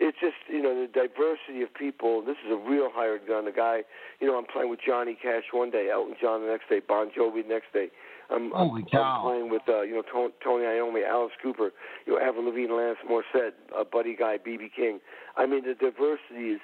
[0.00, 2.22] it's just you know the diversity of people.
[2.22, 3.44] This is a real hired gun.
[3.44, 3.82] The guy,
[4.20, 7.10] you know, I'm playing with Johnny Cash one day, Elton John the next day, Bon
[7.10, 7.88] Jovi the next day.
[8.30, 9.02] I'm, Holy I'm, cow.
[9.02, 11.70] I'm playing with uh, you know Tony, Tony Iommi, Alice Cooper,
[12.06, 15.00] you know Avril Lavigne, Alanis Morissette, uh, Buddy Guy, BB King.
[15.36, 16.60] I mean the diversity is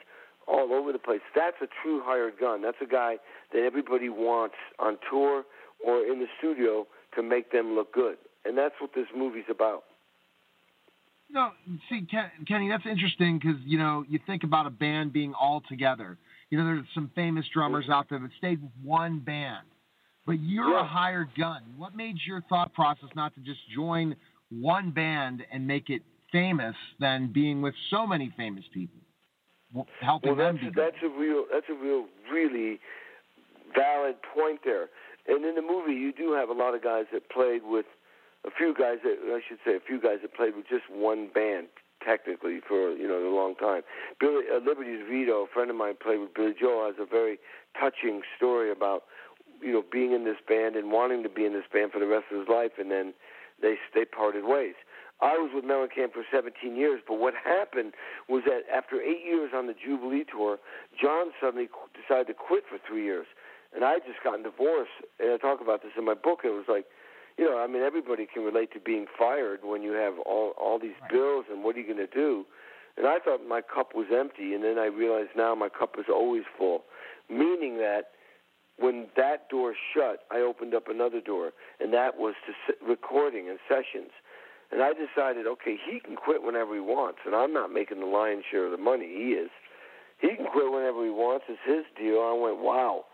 [0.46, 1.20] all over the place.
[1.34, 2.62] That's a true hired gun.
[2.62, 3.16] That's a guy
[3.52, 5.44] that everybody wants on tour
[5.84, 6.86] or in the studio
[7.16, 8.16] to make them look good.
[8.44, 9.84] And that's what this movie's about.
[11.30, 11.50] No,
[11.88, 15.62] see, Ken, Kenny, that's interesting because you know you think about a band being all
[15.68, 16.18] together.
[16.50, 19.66] You know, there's some famous drummers out there that stayed with one band
[20.26, 21.62] but you're a hired gun.
[21.76, 24.16] What made your thought process not to just join
[24.50, 26.02] one band and make it
[26.32, 29.00] famous than being with so many famous people,
[30.00, 32.80] helping well, them be that's a real that's a real really
[33.74, 34.88] valid point there.
[35.26, 37.86] And in the movie, you do have a lot of guys that played with
[38.46, 41.28] a few guys that I should say a few guys that played with just one
[41.32, 41.68] band
[42.04, 43.82] technically for you know a long time.
[44.20, 46.86] Billy uh, Liberty DeVitto, a friend of mine, played with Billy Joel.
[46.86, 47.38] Has a very
[47.78, 49.04] touching story about
[49.64, 52.06] you know being in this band and wanting to be in this band for the
[52.06, 53.14] rest of his life, and then
[53.60, 54.74] they they parted ways.
[55.20, 57.94] I was with Mellencamp for 17 years, but what happened
[58.28, 60.58] was that after eight years on the Jubilee tour,
[61.00, 63.26] John suddenly qu- decided to quit for three years,
[63.74, 64.90] and I had just gotten divorced.
[65.20, 66.40] And I talk about this in my book.
[66.44, 66.86] It was like,
[67.38, 70.78] you know, I mean, everybody can relate to being fired when you have all all
[70.78, 72.44] these bills, and what are you going to do?
[72.96, 76.06] And I thought my cup was empty, and then I realized now my cup is
[76.08, 76.84] always full,
[77.28, 78.14] meaning that
[78.78, 83.58] when that door shut, I opened up another door, and that was to recording and
[83.68, 84.10] sessions.
[84.72, 88.06] And I decided, okay, he can quit whenever he wants, and I'm not making the
[88.06, 89.06] lion's share of the money.
[89.06, 89.50] He is.
[90.18, 91.44] He can quit whenever he wants.
[91.48, 92.18] It's his deal.
[92.18, 93.04] I went, wow.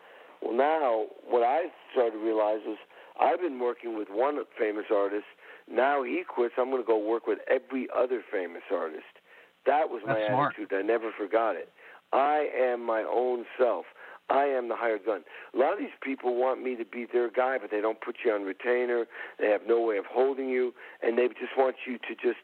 [0.41, 2.79] Well, now what I started to realize was
[3.21, 5.27] I've been working with one famous artist.
[5.71, 6.55] Now he quits.
[6.57, 9.21] I'm going to go work with every other famous artist.
[9.67, 10.55] That was my smart.
[10.57, 10.73] attitude.
[10.73, 11.69] I never forgot it.
[12.13, 13.85] I am my own self.
[14.31, 15.23] I am the hired gun.
[15.55, 18.19] A lot of these people want me to be their guy, but they don't put
[18.25, 19.07] you on retainer.
[19.41, 20.73] They have no way of holding you,
[21.03, 22.39] and they just want you to just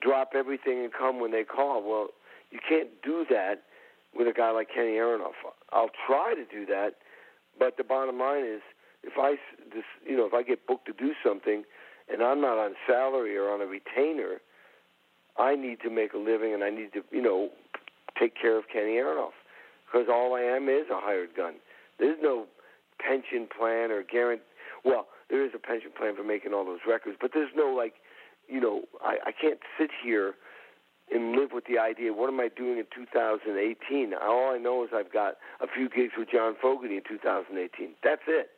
[0.00, 1.82] drop everything and come when they call.
[1.86, 2.08] Well,
[2.50, 3.64] you can't do that
[4.16, 5.36] with a guy like Kenny Aronoff.
[5.70, 6.94] I'll try to do that,
[7.58, 8.62] but the bottom line is,
[9.04, 9.36] if I,
[9.72, 11.64] this, you know, if I get booked to do something,
[12.10, 14.40] and I'm not on salary or on a retainer,
[15.36, 17.50] I need to make a living, and I need to, you know,
[18.18, 19.37] take care of Kenny Aronoff
[19.90, 21.54] because all I am is a hired gun.
[21.98, 22.46] There's no
[23.00, 24.42] pension plan or guarantee.
[24.84, 27.94] Well, there is a pension plan for making all those records, but there's no like,
[28.48, 30.34] you know, I, I can't sit here
[31.12, 32.12] and live with the idea.
[32.12, 34.12] What am I doing in 2018?
[34.14, 37.94] All I know is I've got a few gigs with John Fogerty in 2018.
[38.04, 38.50] That's it.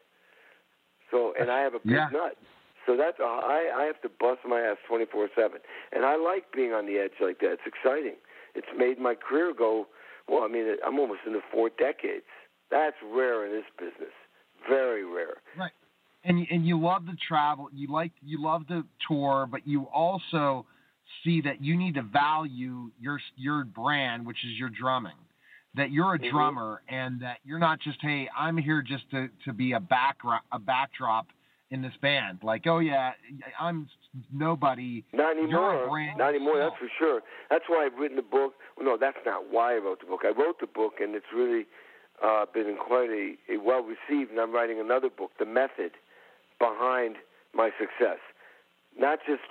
[1.11, 2.09] So, and I have a big Yeah.
[2.13, 2.37] nut.
[2.87, 5.61] So that's uh, I I have to bust my ass 24/7,
[5.93, 7.53] and I like being on the edge like that.
[7.53, 8.17] It's exciting.
[8.55, 9.87] It's made my career go.
[10.31, 12.25] Well, I mean, I'm almost into four decades.
[12.71, 14.15] That's rare in this business.
[14.69, 15.43] Very rare.
[15.57, 15.73] Right.
[16.23, 17.69] And you- and you love the travel.
[17.73, 20.67] You like you love the tour, but you also
[21.25, 25.17] see that you need to value your your brand, which is your drumming.
[25.75, 26.31] That you're a Mhm.
[26.31, 30.19] drummer, and that you're not just hey, I'm here just to to be a back
[30.53, 31.27] a backdrop
[31.71, 32.41] in this band.
[32.43, 33.13] Like, oh yeah,
[33.59, 33.89] I'm
[34.33, 35.05] nobody.
[35.13, 35.89] Not anymore.
[35.89, 36.59] brand Not anymore.
[36.59, 37.21] That's for sure.
[37.49, 38.55] That's why I've written the book.
[38.77, 40.21] Well, no, that's not why I wrote the book.
[40.25, 41.67] I wrote the book, and it's really
[42.23, 44.31] uh, been quite a, a well received.
[44.31, 45.93] And I'm writing another book, the method
[46.59, 47.17] behind
[47.55, 48.19] my success.
[48.99, 49.43] Not just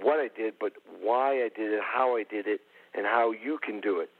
[0.00, 2.60] what I did, but why I did it, how I did it,
[2.94, 4.10] and how you can do it.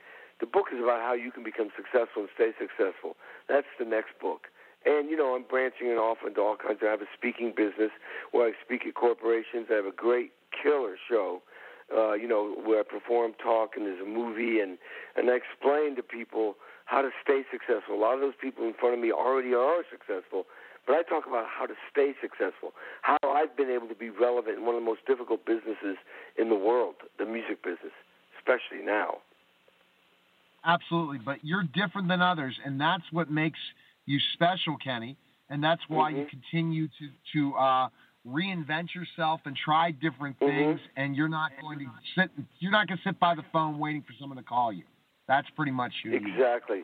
[0.40, 3.16] The book is about how you can become successful and stay successful.
[3.48, 4.48] That's the next book.
[4.84, 6.80] And you know, I'm branching off into all kinds.
[6.82, 7.90] Of, I have a speaking business
[8.32, 9.68] where I speak at corporations.
[9.70, 11.42] I have a great killer show,
[11.94, 14.78] uh, you know, where I perform, talk, and there's a movie, and
[15.16, 16.56] and I explain to people
[16.86, 17.94] how to stay successful.
[17.94, 20.46] A lot of those people in front of me already are successful,
[20.86, 22.72] but I talk about how to stay successful.
[23.02, 25.96] How I've been able to be relevant in one of the most difficult businesses
[26.36, 27.92] in the world, the music business,
[28.38, 29.18] especially now.
[30.64, 33.58] Absolutely, but you're different than others, and that's what makes
[34.06, 35.16] you special, Kenny.
[35.48, 37.88] And that's why you continue to to uh,
[38.26, 40.78] reinvent yourself and try different things.
[40.96, 41.86] And you're not going to
[42.16, 42.30] sit.
[42.60, 44.84] You're not going to sit by the phone waiting for someone to call you.
[45.26, 46.14] That's pretty much you.
[46.14, 46.82] Exactly.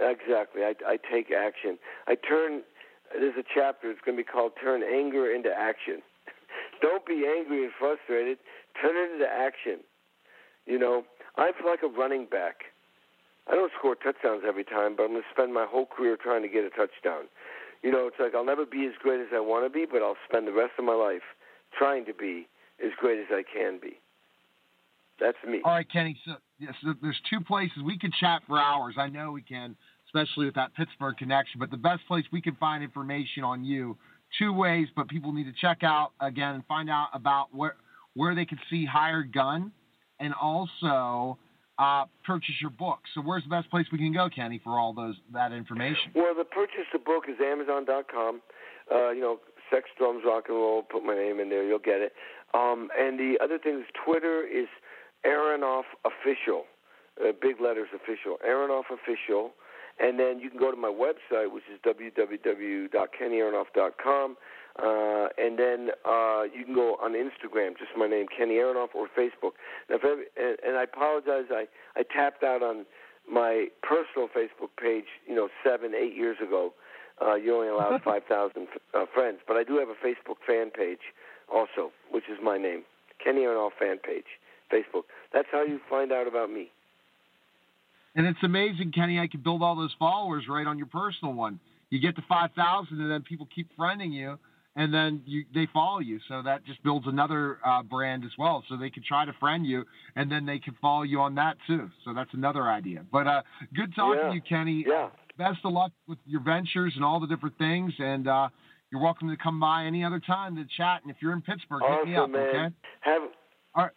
[0.00, 0.62] Exactly.
[0.62, 1.78] I, I take action.
[2.06, 2.62] I turn.
[3.12, 3.90] There's a chapter.
[3.90, 6.00] It's going to be called "Turn Anger into Action."
[6.82, 8.38] Don't be angry and frustrated.
[8.80, 9.80] Turn it into action.
[10.64, 11.04] You know,
[11.36, 12.71] I feel like a running back.
[13.48, 16.42] I don't score touchdowns every time, but I'm going to spend my whole career trying
[16.42, 17.26] to get a touchdown.
[17.82, 20.02] You know, it's like I'll never be as great as I want to be, but
[20.02, 21.26] I'll spend the rest of my life
[21.76, 22.46] trying to be
[22.84, 23.98] as great as I can be.
[25.20, 25.60] That's me.
[25.64, 26.18] All right, Kenny.
[26.24, 28.94] So, yeah, so there's two places we could chat for hours.
[28.98, 29.76] I know we can,
[30.06, 31.58] especially with that Pittsburgh connection.
[31.58, 33.96] But the best place we can find information on you,
[34.38, 34.88] two ways.
[34.94, 37.76] But people need to check out again and find out about where
[38.14, 39.72] where they can see Hired Gun,
[40.20, 41.38] and also
[41.78, 42.98] uh, purchase your book.
[43.14, 46.10] So where's the best place we can go, Kenny, for all those that information?
[46.14, 48.40] Well, the purchase the book is Amazon.com.
[48.90, 49.38] Uh, you know,
[49.70, 50.82] sex, drums, rock and roll.
[50.82, 52.12] Put my name in there, you'll get it.
[52.54, 54.68] Um, and the other thing is Twitter is
[55.26, 56.64] Aronoff Official.
[57.20, 58.38] Uh, big letters official.
[58.46, 59.52] Aronoff Official.
[60.00, 64.36] And then you can go to my website, which is www.kennyaronoff.com.
[64.78, 69.06] Uh, and then uh, you can go on Instagram, just my name, Kenny Aronoff, or
[69.06, 69.52] Facebook.
[69.90, 72.86] Now, if every, and, and I apologize, I, I tapped out on
[73.30, 76.72] my personal Facebook page, you know, seven, eight years ago.
[77.20, 79.40] Uh, you only allowed 5,000 uh, friends.
[79.46, 81.12] But I do have a Facebook fan page
[81.52, 82.82] also, which is my name,
[83.22, 84.40] Kenny Aronoff fan page,
[84.72, 85.04] Facebook.
[85.32, 86.70] That's how you find out about me.
[88.14, 89.18] And it's amazing, Kenny.
[89.18, 91.60] I could build all those followers right on your personal one.
[91.88, 94.38] You get to five thousand, and then people keep friending you,
[94.76, 96.18] and then you they follow you.
[96.28, 98.64] So that just builds another uh, brand as well.
[98.68, 99.84] So they can try to friend you,
[100.16, 101.90] and then they can follow you on that too.
[102.04, 103.04] So that's another idea.
[103.12, 103.42] But uh,
[103.74, 104.28] good talking Yeah.
[104.30, 104.84] to you, Kenny.
[104.86, 105.10] Yeah.
[105.38, 107.92] Best of luck with your ventures and all the different things.
[107.98, 108.48] And uh,
[108.90, 111.00] you're welcome to come by any other time to chat.
[111.02, 112.48] And if you're in Pittsburgh, hit me up, man.
[112.48, 112.74] okay?
[113.00, 113.22] Have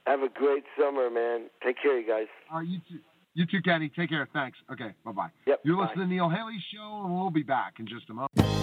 [0.08, 1.50] have a great summer, man.
[1.66, 2.28] Take care, you guys.
[2.50, 3.00] All right, you too.
[3.34, 3.90] You too, Kenny.
[3.94, 4.30] Take care.
[4.32, 4.58] Thanks.
[4.72, 5.28] Okay, bye bye.
[5.46, 5.88] Yep, You're bye.
[5.88, 8.55] listening to the Neil Haley Show, and we'll be back in just a moment.